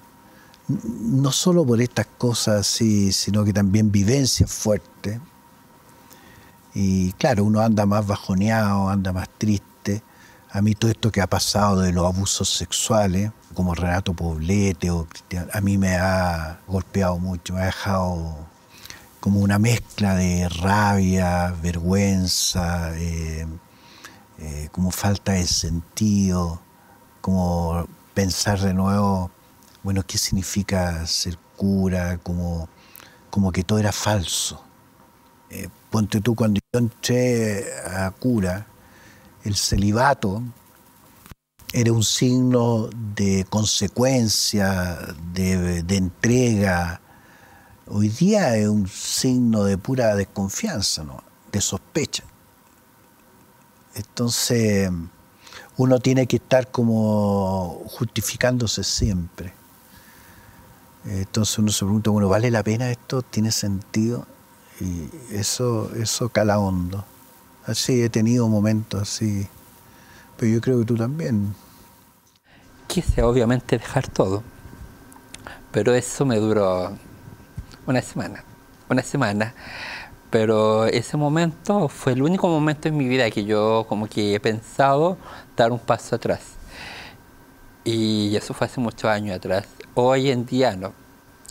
no 0.67 1.31
solo 1.31 1.65
por 1.65 1.81
estas 1.81 2.05
cosas 2.17 2.61
así, 2.61 3.11
sino 3.11 3.43
que 3.43 3.53
también 3.53 3.91
vivencias 3.91 4.51
fuertes. 4.51 5.19
Y 6.75 7.13
claro, 7.13 7.45
uno 7.45 7.61
anda 7.61 7.85
más 7.87 8.05
bajoneado, 8.05 8.89
anda 8.89 9.11
más 9.11 9.29
triste. 9.37 10.03
A 10.51 10.61
mí 10.61 10.75
todo 10.75 10.91
esto 10.91 11.11
que 11.11 11.21
ha 11.21 11.27
pasado 11.27 11.81
de 11.81 11.91
los 11.91 12.05
abusos 12.05 12.49
sexuales, 12.49 13.31
como 13.55 13.73
Renato 13.73 14.13
Poblete 14.13 14.91
o 14.91 15.05
Cristian, 15.05 15.49
a 15.51 15.61
mí 15.61 15.77
me 15.77 15.95
ha 15.95 16.59
golpeado 16.67 17.17
mucho, 17.17 17.53
me 17.53 17.61
ha 17.61 17.65
dejado 17.65 18.35
como 19.27 19.41
una 19.41 19.59
mezcla 19.59 20.15
de 20.15 20.47
rabia, 20.47 21.53
vergüenza, 21.61 22.97
eh, 22.97 23.45
eh, 24.39 24.69
como 24.71 24.89
falta 24.89 25.33
de 25.33 25.45
sentido, 25.45 26.61
como 27.19 27.85
pensar 28.13 28.57
de 28.61 28.73
nuevo, 28.73 29.29
bueno, 29.83 30.01
¿qué 30.07 30.17
significa 30.17 31.05
ser 31.05 31.37
cura? 31.57 32.19
Como, 32.19 32.69
como 33.29 33.51
que 33.51 33.65
todo 33.65 33.79
era 33.79 33.91
falso. 33.91 34.63
Eh, 35.49 35.67
ponte 35.91 36.21
tú, 36.21 36.33
cuando 36.33 36.61
yo 36.73 36.79
entré 36.79 37.65
a 37.85 38.09
cura, 38.11 38.65
el 39.43 39.57
celibato 39.57 40.41
era 41.73 41.91
un 41.91 42.05
signo 42.05 42.89
de 43.13 43.45
consecuencia, 43.49 44.97
de, 45.33 45.83
de 45.83 45.97
entrega, 45.97 47.01
hoy 47.89 48.09
día 48.09 48.55
es 48.57 48.67
un 48.67 48.87
signo 48.87 49.63
de 49.63 49.77
pura 49.77 50.15
desconfianza, 50.15 51.03
¿no? 51.03 51.23
de 51.51 51.61
sospecha. 51.61 52.23
Entonces, 53.95 54.91
uno 55.77 55.99
tiene 55.99 56.27
que 56.27 56.37
estar 56.37 56.69
como 56.69 57.81
justificándose 57.85 58.83
siempre. 58.83 59.53
Entonces 61.05 61.57
uno 61.57 61.71
se 61.71 61.85
pregunta, 61.85 62.09
bueno, 62.09 62.27
¿vale 62.27 62.51
la 62.51 62.63
pena 62.63 62.91
esto? 62.91 63.21
¿Tiene 63.21 63.51
sentido? 63.51 64.27
Y 64.81 65.09
eso, 65.31 65.91
eso 65.95 66.29
cala 66.29 66.59
hondo. 66.59 67.05
Así 67.65 68.01
he 68.01 68.09
tenido 68.09 68.47
momentos 68.47 69.01
así, 69.01 69.47
pero 70.37 70.51
yo 70.51 70.61
creo 70.61 70.79
que 70.79 70.85
tú 70.85 70.95
también. 70.95 71.55
Quise 72.87 73.21
obviamente 73.23 73.77
dejar 73.77 74.07
todo, 74.07 74.43
pero 75.71 75.93
eso 75.93 76.25
me 76.25 76.37
duró 76.37 76.97
una 77.87 78.01
semana, 78.01 78.43
una 78.89 79.01
semana. 79.01 79.53
Pero 80.29 80.85
ese 80.85 81.15
momento 81.15 81.87
fue 81.87 82.11
el 82.11 82.21
único 82.21 82.49
momento 82.49 82.89
en 82.89 82.97
mi 82.97 83.07
vida 83.07 83.31
que 83.31 83.45
yo 83.45 83.85
como 83.87 84.07
que 84.07 84.35
he 84.35 84.39
pensado 84.39 85.17
dar 85.55 85.71
un 85.71 85.79
paso 85.79 86.17
atrás. 86.17 86.41
Y 87.85 88.35
eso 88.35 88.53
fue 88.53 88.67
hace 88.67 88.81
muchos 88.81 89.05
años 89.05 89.37
atrás. 89.37 89.65
Hoy 89.95 90.29
en 90.29 90.45
día 90.45 90.75
no. 90.75 90.93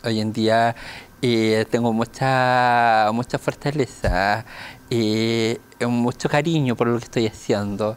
Hoy 0.05 0.21
en 0.21 0.33
día 0.33 0.77
eh, 1.23 1.65
tengo 1.71 1.93
mucha, 1.95 3.09
mucha 3.15 3.39
fortaleza 3.39 4.45
y 4.91 5.59
mucho 5.81 6.29
cariño 6.29 6.77
por 6.77 6.89
lo 6.89 6.99
que 6.99 7.05
estoy 7.05 7.27
haciendo. 7.27 7.97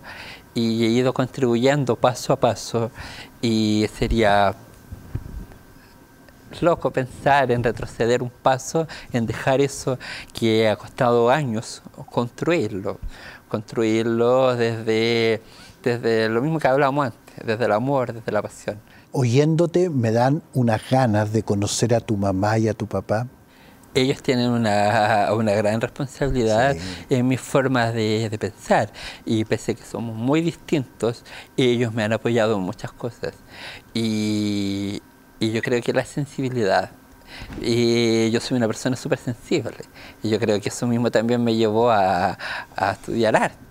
Y 0.54 0.86
he 0.86 0.90
ido 0.90 1.14
contribuyendo 1.14 1.98
paso 1.98 2.32
a 2.32 2.40
paso. 2.40 2.90
Y 3.42 3.86
sería 3.98 4.56
loco 6.62 6.92
pensar 6.92 7.52
en 7.52 7.64
retroceder 7.64 8.22
un 8.22 8.30
paso, 8.30 8.88
en 9.12 9.26
dejar 9.26 9.62
eso 9.62 9.98
que 10.34 10.68
ha 10.70 10.76
costado 10.76 11.30
años 11.30 11.82
construirlo, 12.10 13.00
construirlo 13.48 14.56
desde, 14.56 15.42
desde 15.84 16.30
lo 16.30 16.42
mismo 16.42 16.60
que 16.60 16.68
hablábamos 16.68 17.08
antes, 17.08 17.46
desde 17.46 17.66
el 17.66 17.72
amor, 17.72 18.14
desde 18.14 18.32
la 18.32 18.42
pasión. 18.42 18.80
oyéndote 19.12 19.90
me 19.90 20.12
dan 20.12 20.42
unas 20.54 20.82
ganas 20.90 21.32
de 21.32 21.44
conocer 21.44 21.94
a 21.94 22.00
tu 22.00 22.18
mamá 22.18 22.58
y 22.58 22.68
a 22.68 22.74
tu 22.74 22.88
papá. 22.88 23.28
Ellos 23.96 24.22
tienen 24.22 24.52
una, 24.52 25.30
una 25.34 25.52
gran 25.54 25.82
responsabilidad 25.82 26.78
en 27.10 27.28
mis 27.28 27.42
formas 27.42 27.92
de, 27.92 28.30
de, 28.30 28.38
pensar 28.38 28.92
y 29.26 29.46
pese 29.46 29.72
a 29.72 29.76
que 29.76 29.84
somos 29.84 30.16
muy 30.16 30.42
distintos, 30.42 31.26
ellos 31.58 31.92
me 31.92 32.04
han 32.04 32.14
apoyado 32.14 32.56
en 32.56 32.62
muchas 32.62 32.92
cosas 32.92 33.34
y, 33.96 35.02
y 35.40 35.52
yo 35.52 35.62
creo 35.62 35.82
que 35.82 35.94
la 35.94 36.06
sensibilidad 36.06 36.92
y 37.62 38.32
yo 38.32 38.40
soy 38.40 38.58
una 38.58 38.68
persona 38.68 38.96
súper 38.96 39.20
sensible 39.20 39.78
y 40.24 40.30
yo 40.30 40.40
creo 40.40 40.60
que 40.60 40.70
eso 40.70 40.88
mismo 40.88 41.12
también 41.12 41.44
me 41.44 41.56
llevó 41.56 41.92
a, 41.92 42.38
a 42.76 42.92
estudiar 42.92 43.36
arte 43.36 43.70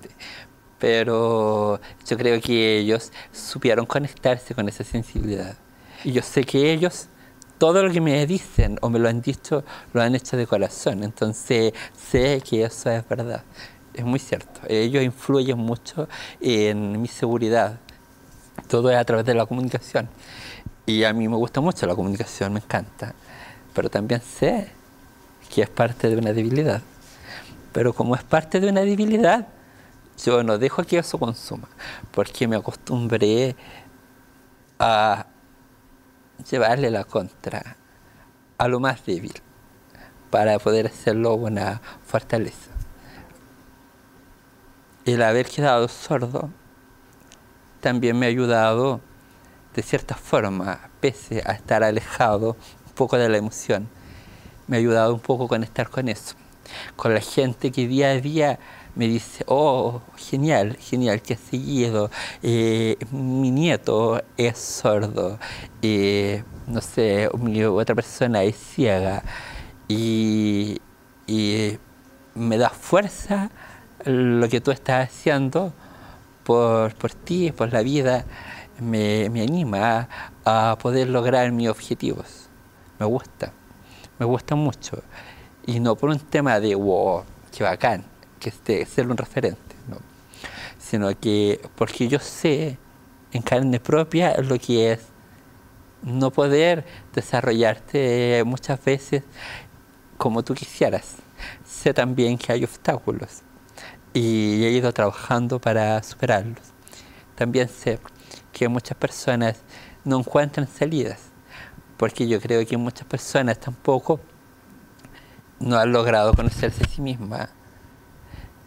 pero 0.78 1.80
yo 2.06 2.16
creo 2.16 2.40
que 2.40 2.78
ellos 2.78 3.12
supieron 3.32 3.86
conectarse 3.86 4.54
con 4.54 4.68
esa 4.68 4.84
sensibilidad. 4.84 5.56
Y 6.04 6.12
yo 6.12 6.22
sé 6.22 6.44
que 6.44 6.72
ellos, 6.72 7.08
todo 7.58 7.82
lo 7.82 7.92
que 7.92 8.00
me 8.00 8.24
dicen 8.26 8.78
o 8.80 8.88
me 8.88 8.98
lo 8.98 9.08
han 9.08 9.20
dicho, 9.20 9.64
lo 9.92 10.02
han 10.02 10.14
hecho 10.14 10.36
de 10.36 10.46
corazón. 10.46 11.02
Entonces 11.02 11.72
sé 12.10 12.40
que 12.48 12.64
eso 12.64 12.90
es 12.90 13.08
verdad. 13.08 13.42
Es 13.94 14.04
muy 14.04 14.20
cierto. 14.20 14.60
Ellos 14.68 15.02
influyen 15.02 15.58
mucho 15.58 16.08
en 16.40 17.02
mi 17.02 17.08
seguridad. 17.08 17.80
Todo 18.68 18.90
es 18.90 18.96
a 18.96 19.04
través 19.04 19.24
de 19.26 19.34
la 19.34 19.46
comunicación. 19.46 20.08
Y 20.88 21.04
a 21.04 21.12
mí 21.12 21.28
me 21.28 21.36
gusta 21.36 21.60
mucho 21.60 21.86
la 21.86 21.94
comunicación, 21.94 22.54
me 22.54 22.60
encanta. 22.60 23.14
Pero 23.74 23.90
también 23.90 24.22
sé 24.22 24.70
que 25.54 25.60
es 25.60 25.68
parte 25.68 26.08
de 26.08 26.16
una 26.16 26.32
debilidad. 26.32 26.80
Pero 27.74 27.92
como 27.92 28.14
es 28.14 28.22
parte 28.22 28.58
de 28.58 28.70
una 28.70 28.80
debilidad, 28.80 29.48
yo 30.24 30.42
no 30.42 30.56
dejo 30.56 30.82
que 30.84 30.96
eso 30.96 31.18
consuma, 31.18 31.68
porque 32.10 32.48
me 32.48 32.56
acostumbré 32.56 33.54
a 34.78 35.26
llevarle 36.50 36.90
la 36.90 37.04
contra 37.04 37.76
a 38.56 38.66
lo 38.66 38.80
más 38.80 39.04
débil 39.04 39.34
para 40.30 40.58
poder 40.58 40.86
hacerlo 40.86 41.34
una 41.34 41.82
fortaleza. 42.06 42.70
El 45.04 45.20
haber 45.20 45.50
quedado 45.50 45.86
sordo 45.88 46.48
también 47.82 48.18
me 48.18 48.24
ha 48.24 48.30
ayudado 48.30 49.02
de 49.78 49.84
cierta 49.84 50.16
forma, 50.16 50.90
pese 50.98 51.40
a 51.46 51.52
estar 51.52 51.84
alejado 51.84 52.56
un 52.84 52.92
poco 52.94 53.16
de 53.16 53.28
la 53.28 53.36
emoción, 53.36 53.88
me 54.66 54.76
ha 54.76 54.80
ayudado 54.80 55.14
un 55.14 55.20
poco 55.20 55.44
a 55.44 55.48
conectar 55.48 55.88
con 55.88 56.08
eso, 56.08 56.34
con 56.96 57.14
la 57.14 57.20
gente 57.20 57.70
que 57.70 57.86
día 57.86 58.08
a 58.08 58.20
día 58.20 58.58
me 58.96 59.06
dice, 59.06 59.44
oh, 59.46 60.02
genial, 60.16 60.76
genial, 60.80 61.22
que 61.22 61.34
has 61.34 61.40
seguido, 61.48 62.10
eh, 62.42 62.96
mi 63.12 63.52
nieto 63.52 64.20
es 64.36 64.58
sordo, 64.58 65.38
eh, 65.80 66.42
no 66.66 66.80
sé, 66.80 67.28
mi 67.38 67.62
otra 67.62 67.94
persona 67.94 68.42
es 68.42 68.56
ciega, 68.56 69.22
y, 69.86 70.80
me 72.34 72.56
da 72.56 72.70
fuerza 72.70 73.50
lo 74.04 74.48
que 74.48 74.60
tú 74.60 74.72
estás 74.72 75.08
haciendo 75.08 75.72
por, 76.42 76.94
por 76.94 77.12
ti, 77.12 77.52
por 77.52 77.72
la 77.72 77.82
vida, 77.82 78.24
me, 78.80 79.26
anima 79.26 80.08
a 80.44 80.76
poder 80.80 81.08
lograr 81.08 81.50
mis 81.52 81.68
objetivos. 81.68 82.48
Me 82.98 83.06
gusta, 83.06 83.52
me 84.18 84.26
gusta 84.26 84.54
mucho. 84.54 85.02
Y 85.66 85.80
no 85.80 85.96
por 85.96 86.10
un 86.10 86.18
tema 86.18 86.60
de, 86.60 86.74
wow, 86.74 87.24
qué 87.56 87.64
bacán, 87.64 88.04
que 88.40 88.48
esté, 88.48 88.84
ser 88.86 89.08
un 89.08 89.16
referente, 89.16 89.76
¿no? 89.88 89.98
sino 90.78 91.08
que 91.18 91.60
porque 91.76 92.08
yo 92.08 92.18
sé 92.18 92.78
en 93.32 93.42
carne 93.42 93.78
propia 93.78 94.40
lo 94.40 94.58
que 94.58 94.92
es 94.92 95.00
no 96.02 96.30
poder 96.30 96.86
desarrollarte 97.12 98.42
muchas 98.46 98.82
veces 98.82 99.24
como 100.16 100.42
tú 100.42 100.54
quisieras. 100.54 101.16
Sé 101.64 101.92
también 101.92 102.38
que 102.38 102.52
hay 102.52 102.64
obstáculos 102.64 103.42
y 104.14 104.64
he 104.64 104.70
ido 104.70 104.92
trabajando 104.92 105.60
para 105.60 106.02
superarlos. 106.02 106.72
También 107.34 107.68
sé 107.68 107.98
que 108.52 108.68
muchas 108.68 108.96
personas 108.96 109.62
no 110.04 110.18
encuentran 110.18 110.66
salidas, 110.66 111.20
porque 111.96 112.28
yo 112.28 112.40
creo 112.40 112.66
que 112.66 112.76
muchas 112.76 113.06
personas 113.06 113.58
tampoco 113.58 114.20
no 115.60 115.76
han 115.76 115.92
logrado 115.92 116.34
conocerse 116.34 116.84
a 116.84 116.88
sí 116.88 117.02
mismas 117.02 117.50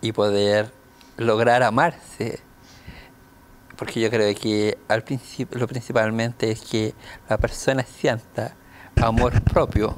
y 0.01 0.11
poder 0.11 0.71
lograr 1.17 1.63
amarse. 1.63 2.39
Porque 3.77 3.99
yo 3.99 4.09
creo 4.09 4.35
que 4.35 4.77
al 4.87 5.03
principio, 5.03 5.57
lo 5.57 5.67
principalmente 5.67 6.51
es 6.51 6.61
que 6.61 6.93
la 7.27 7.37
persona 7.37 7.83
sienta 7.83 8.55
amor 9.01 9.41
propio 9.41 9.97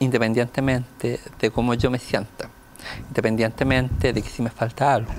independientemente 0.00 1.20
de 1.38 1.50
cómo 1.50 1.74
yo 1.74 1.90
me 1.90 1.98
sienta, 1.98 2.48
independientemente 3.08 4.12
de 4.12 4.22
que 4.22 4.28
si 4.28 4.42
me 4.42 4.50
falta 4.50 4.94
algo, 4.94 5.12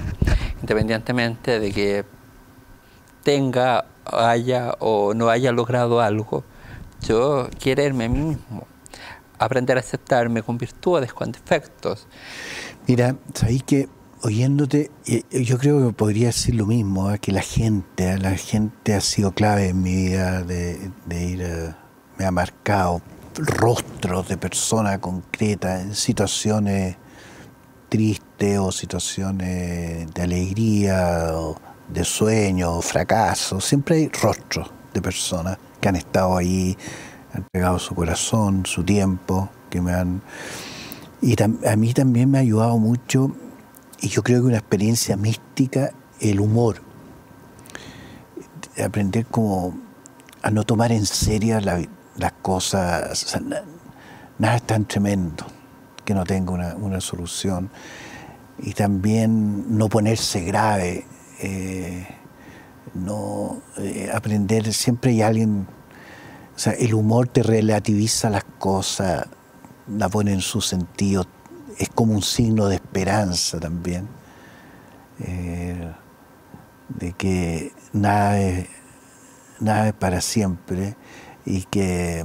independientemente 0.61 1.59
de 1.59 1.71
que 1.71 2.05
tenga, 3.25 3.85
haya 4.05 4.75
o 4.79 5.15
no 5.15 5.29
haya 5.29 5.51
logrado 5.51 5.99
algo, 5.99 6.45
yo 7.01 7.49
quererme 7.59 8.05
a 8.05 8.09
mí 8.09 8.19
mismo, 8.19 8.67
aprender 9.39 9.77
a 9.77 9.79
aceptarme 9.79 10.43
con 10.43 10.57
virtudes, 10.57 11.11
con 11.11 11.31
defectos. 11.31 12.07
Mira, 12.87 13.15
sabéis 13.33 13.63
que 13.63 13.89
oyéndote, 14.21 14.91
eh, 15.07 15.23
yo 15.43 15.57
creo 15.57 15.87
que 15.87 15.93
podría 15.93 16.27
decir 16.27 16.53
lo 16.53 16.67
mismo, 16.67 17.11
¿eh? 17.11 17.19
que 17.19 17.31
la 17.31 17.41
gente, 17.41 18.11
¿eh? 18.11 18.17
la 18.19 18.35
gente 18.37 18.93
ha 18.93 19.01
sido 19.01 19.31
clave 19.31 19.69
en 19.69 19.81
mi 19.81 19.95
vida 19.95 20.43
de, 20.43 20.91
ir, 21.09 21.75
me 22.17 22.25
ha 22.25 22.31
marcado 22.31 23.01
rostros 23.37 24.29
de 24.29 24.37
personas 24.37 24.99
concretas 24.99 25.81
en 25.81 25.95
situaciones 25.95 26.95
tristes 27.89 28.59
o 28.59 28.71
situaciones 28.71 30.13
de 30.13 30.21
alegría, 30.21 31.33
de 31.89 32.03
sueño, 32.03 32.77
o 32.77 32.81
fracaso, 32.81 33.61
siempre 33.61 33.95
hay 33.95 34.09
rostros 34.09 34.71
de 34.93 35.01
personas 35.01 35.57
que 35.79 35.89
han 35.89 35.95
estado 35.95 36.37
ahí, 36.37 36.77
han 37.33 37.43
entregado 37.43 37.79
su 37.79 37.95
corazón, 37.95 38.65
su 38.65 38.83
tiempo, 38.83 39.49
que 39.69 39.81
me 39.81 39.93
han 39.93 40.21
y 41.25 41.35
a 41.41 41.75
mí 41.75 41.91
también 41.93 42.29
me 42.29 42.37
ha 42.37 42.41
ayudado 42.41 42.77
mucho, 42.77 43.35
y 43.99 44.09
yo 44.09 44.21
creo 44.21 44.41
que 44.41 44.47
una 44.47 44.57
experiencia 44.57 45.17
mística, 45.17 45.91
el 46.19 46.39
humor. 46.39 46.83
Aprender 48.83 49.25
como 49.25 49.75
a 50.43 50.51
no 50.51 50.63
tomar 50.65 50.91
en 50.91 51.07
serio 51.07 51.59
las 51.61 52.31
cosas. 52.43 53.39
nada 54.37 54.55
es 54.57 54.63
tan 54.63 54.85
tremendo 54.85 55.47
que 56.03 56.13
no 56.13 56.25
tenga 56.25 56.75
una, 56.75 57.01
solución. 57.01 57.71
Y 58.59 58.73
también 58.73 59.77
no 59.77 59.89
ponerse 59.89 60.41
grave. 60.41 61.05
Eh, 61.39 62.07
no 62.93 63.61
eh, 63.77 64.09
aprender, 64.13 64.71
siempre 64.73 65.11
hay 65.11 65.21
alguien, 65.21 65.67
o 66.55 66.59
sea, 66.59 66.73
el 66.73 66.93
humor 66.93 67.27
te 67.27 67.43
relativiza 67.43 68.29
las 68.29 68.43
cosas, 68.43 69.27
la 69.87 70.09
pone 70.09 70.33
en 70.33 70.41
su 70.41 70.61
sentido, 70.61 71.25
es 71.77 71.89
como 71.89 72.13
un 72.13 72.21
signo 72.21 72.67
de 72.67 72.75
esperanza 72.75 73.59
también, 73.59 74.07
eh, 75.19 75.91
de 76.89 77.13
que 77.13 77.73
nada 77.91 78.39
es, 78.39 78.67
nada 79.59 79.87
es 79.89 79.93
para 79.93 80.21
siempre 80.21 80.95
y 81.45 81.63
que, 81.63 82.23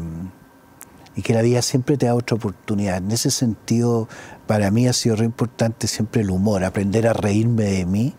y 1.17 1.23
que 1.23 1.35
la 1.35 1.43
vida 1.43 1.63
siempre 1.63 1.97
te 1.97 2.07
da 2.07 2.15
otra 2.15 2.37
oportunidad. 2.37 2.99
En 2.99 3.11
ese 3.11 3.31
sentido, 3.31 4.09
para 4.47 4.71
mí 4.71 4.87
ha 4.87 4.93
sido 4.93 5.17
re 5.17 5.25
importante 5.25 5.89
siempre 5.89 6.23
el 6.23 6.31
humor, 6.31 6.65
aprender 6.65 7.09
a 7.09 7.13
reírme 7.13 7.65
de 7.65 7.87
mí, 7.87 8.15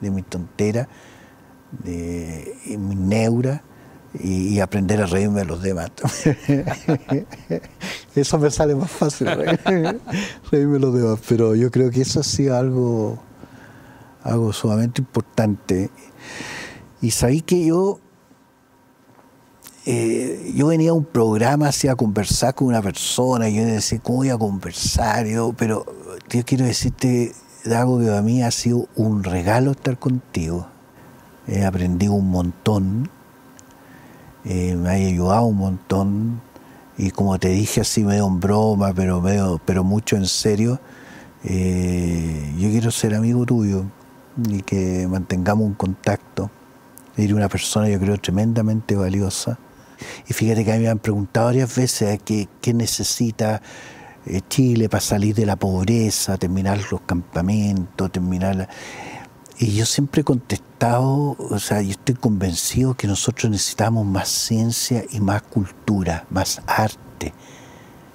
de 0.00 0.10
mi 0.10 0.22
tontera, 0.22 0.88
de 1.70 2.76
mi 2.78 2.94
neura 2.94 3.62
y, 4.22 4.60
aprender 4.60 5.02
a 5.02 5.06
reírme 5.06 5.40
de 5.40 5.46
los 5.46 5.62
demás. 5.62 5.90
eso 8.14 8.38
me 8.38 8.50
sale 8.50 8.74
más 8.74 8.90
fácil, 8.90 9.26
reírme 10.50 10.74
de 10.74 10.80
los 10.80 10.94
demás. 10.94 11.20
Pero 11.28 11.54
yo 11.54 11.70
creo 11.70 11.90
que 11.90 12.02
eso 12.02 12.20
ha 12.20 12.24
sido 12.24 12.56
algo, 12.56 13.18
algo 14.22 14.52
sumamente 14.52 15.00
importante. 15.00 15.90
Y 17.02 17.10
sabí 17.10 17.42
que 17.42 17.66
yo, 17.66 18.00
eh, 19.84 20.52
yo 20.54 20.68
venía 20.68 20.90
a 20.90 20.94
un 20.94 21.04
programa 21.04 21.68
así 21.68 21.88
a 21.88 21.94
conversar 21.94 22.54
con 22.54 22.68
una 22.68 22.82
persona, 22.82 23.48
y 23.48 23.56
yo 23.56 23.64
decía, 23.64 24.00
¿cómo 24.02 24.18
voy 24.18 24.30
a 24.30 24.38
conversar? 24.38 25.26
Yo, 25.26 25.52
pero 25.52 25.84
yo 26.30 26.44
quiero 26.44 26.64
decirte, 26.64 27.32
algo 27.74 27.98
que 27.98 28.06
para 28.06 28.22
mí 28.22 28.42
ha 28.42 28.50
sido 28.50 28.88
un 28.96 29.24
regalo 29.24 29.72
estar 29.72 29.98
contigo. 29.98 30.68
He 31.46 31.64
aprendido 31.64 32.12
un 32.12 32.30
montón 32.30 33.10
eh, 34.48 34.76
me 34.76 34.90
ha 34.90 34.92
ayudado 34.92 35.46
un 35.46 35.56
montón 35.56 36.40
y 36.96 37.10
como 37.10 37.36
te 37.36 37.48
dije 37.48 37.80
así 37.80 38.04
medio 38.04 38.28
en 38.28 38.38
broma, 38.38 38.94
pero, 38.94 39.20
medio, 39.20 39.60
pero 39.64 39.82
mucho 39.82 40.14
en 40.14 40.26
serio, 40.26 40.78
eh, 41.42 42.54
yo 42.56 42.70
quiero 42.70 42.92
ser 42.92 43.16
amigo 43.16 43.44
tuyo 43.44 43.86
y 44.48 44.62
que 44.62 45.08
mantengamos 45.08 45.66
un 45.66 45.74
contacto 45.74 46.48
Era 47.16 47.34
una 47.34 47.48
persona, 47.48 47.88
yo 47.88 47.98
creo, 47.98 48.18
tremendamente 48.18 48.94
valiosa. 48.94 49.58
Y 50.28 50.32
fíjate 50.32 50.64
que 50.64 50.72
a 50.72 50.76
mí 50.76 50.82
me 50.82 50.90
han 50.90 51.00
preguntado 51.00 51.46
varias 51.46 51.74
veces 51.74 52.20
qué, 52.24 52.48
qué 52.60 52.72
necesita 52.72 53.56
eh, 53.56 53.60
Chile 54.48 54.88
para 54.88 55.00
salir 55.00 55.34
de 55.34 55.46
la 55.46 55.56
pobreza, 55.56 56.36
terminar 56.36 56.78
los 56.90 57.00
campamentos, 57.02 58.10
terminar... 58.10 58.56
La... 58.56 58.68
Y 59.58 59.74
yo 59.74 59.86
siempre 59.86 60.20
he 60.20 60.24
contestado, 60.24 61.36
o 61.38 61.58
sea, 61.58 61.80
yo 61.80 61.90
estoy 61.90 62.14
convencido 62.14 62.94
que 62.94 63.06
nosotros 63.06 63.50
necesitamos 63.50 64.04
más 64.04 64.28
ciencia 64.28 65.02
y 65.10 65.20
más 65.20 65.40
cultura, 65.42 66.26
más 66.28 66.60
arte, 66.66 67.32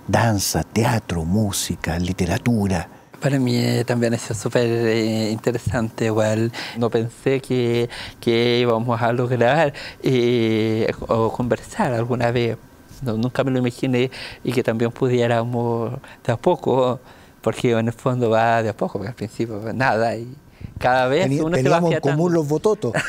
danza, 0.08 0.64
teatro, 0.64 1.26
música, 1.26 1.98
literatura. 1.98 2.88
Para 3.20 3.40
mí 3.40 3.56
eh, 3.56 3.84
también 3.86 4.14
es 4.14 4.22
súper 4.22 4.68
eh, 4.68 5.32
interesante, 5.32 6.06
igual 6.06 6.52
no 6.78 6.90
pensé 6.90 7.40
que, 7.40 7.90
que 8.20 8.60
íbamos 8.60 9.02
a 9.02 9.12
lograr 9.12 9.74
eh, 10.04 10.92
o 11.08 11.32
conversar 11.32 11.94
alguna 11.94 12.32
vez. 12.32 12.58
No, 13.02 13.18
nunca 13.18 13.44
me 13.44 13.52
lo 13.52 13.60
imaginé 13.60 14.12
y 14.44 14.52
que 14.52 14.64
también 14.64 14.92
pudiéramos 14.92 15.92
de 16.26 16.34
a 16.34 16.38
poco, 16.38 17.00
porque 17.42 17.72
en 17.72 17.88
el 17.88 17.94
fondo 17.94 18.30
va 18.30 18.62
de 18.62 18.70
a 18.70 18.78
poco, 18.78 18.94
porque 18.94 19.10
al 19.10 19.16
principio 19.16 19.60
nada. 19.74 20.16
Y, 20.16 20.36
cada 20.78 21.08
vez 21.08 21.24
Tení, 21.24 21.40
uno 21.40 21.58
se 21.58 21.70
va 21.70 21.78
en 21.78 22.00
común 22.00 22.34
los 22.34 22.48
vototos. 22.48 22.94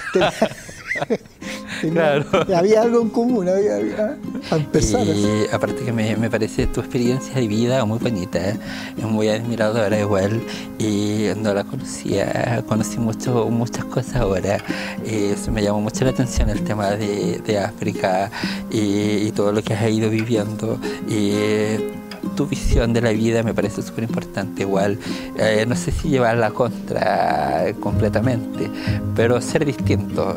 Claro. 1.80 2.24
Había 2.55 2.82
algo 2.82 3.01
en 3.01 3.09
común, 3.09 3.49
había, 3.49 3.76
había- 3.76 4.16
a 4.51 4.57
empezar. 4.57 5.07
Y 5.07 5.47
aparte 5.53 5.84
que 5.84 5.93
me, 5.93 6.16
me 6.16 6.30
parece 6.30 6.66
tu 6.66 6.80
experiencia 6.80 7.34
de 7.34 7.47
vida 7.47 7.84
muy 7.84 7.99
bonita, 7.99 8.38
¿eh? 8.51 8.59
muy 9.03 9.28
admiradora 9.28 9.99
igual 9.99 10.40
y 10.78 11.28
no 11.36 11.55
la 11.55 11.64
conocía, 11.64 12.62
conocí 12.68 12.99
mucho, 12.99 13.49
muchas 13.51 13.84
cosas 13.86 14.16
ahora. 14.16 14.59
Eh, 15.05 15.36
me 15.51 15.62
llamó 15.62 15.80
mucho 15.80 16.05
la 16.05 16.11
atención 16.11 16.51
el 16.51 16.62
tema 16.64 16.90
de, 16.90 17.38
de 17.38 17.59
África 17.59 18.30
y, 18.70 19.26
y 19.26 19.32
todo 19.32 19.53
lo 19.53 19.62
que 19.62 19.74
has 19.74 19.90
ido 19.90 20.11
viviendo. 20.11 20.78
Y, 21.09 22.01
tu 22.34 22.46
visión 22.46 22.92
de 22.92 23.00
la 23.00 23.10
vida 23.10 23.42
me 23.42 23.54
parece 23.54 23.82
súper 23.82 24.04
importante 24.04 24.62
igual. 24.62 24.98
Eh, 25.36 25.64
no 25.66 25.76
sé 25.76 25.92
si 25.92 26.08
llevarla 26.08 26.50
contra 26.50 27.72
completamente, 27.80 28.70
pero 29.14 29.40
ser 29.40 29.64
distinto. 29.64 30.36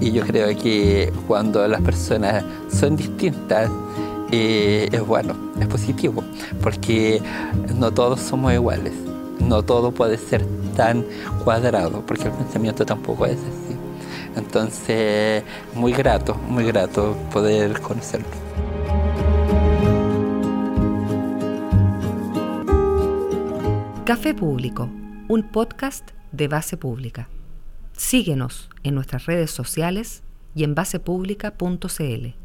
Y 0.00 0.12
yo 0.12 0.22
creo 0.22 0.48
que 0.58 1.12
cuando 1.26 1.66
las 1.68 1.80
personas 1.80 2.44
son 2.70 2.96
distintas, 2.96 3.70
eh, 4.30 4.88
es 4.90 5.06
bueno, 5.06 5.36
es 5.60 5.66
positivo, 5.68 6.24
porque 6.62 7.22
no 7.76 7.92
todos 7.92 8.20
somos 8.20 8.52
iguales. 8.52 8.92
No 9.40 9.62
todo 9.62 9.92
puede 9.92 10.16
ser 10.16 10.44
tan 10.76 11.04
cuadrado, 11.44 12.02
porque 12.06 12.24
el 12.24 12.32
pensamiento 12.32 12.86
tampoco 12.86 13.26
es 13.26 13.38
así. 13.38 13.76
Entonces, 14.36 15.42
muy 15.74 15.92
grato, 15.92 16.34
muy 16.48 16.64
grato 16.64 17.16
poder 17.32 17.80
conocerlo. 17.80 18.26
Café 24.04 24.34
Público, 24.34 24.90
un 25.28 25.50
podcast 25.50 26.10
de 26.30 26.46
base 26.46 26.76
pública. 26.76 27.30
Síguenos 27.96 28.68
en 28.82 28.94
nuestras 28.94 29.24
redes 29.24 29.50
sociales 29.50 30.22
y 30.54 30.64
en 30.64 30.74
basepublica.cl. 30.74 32.43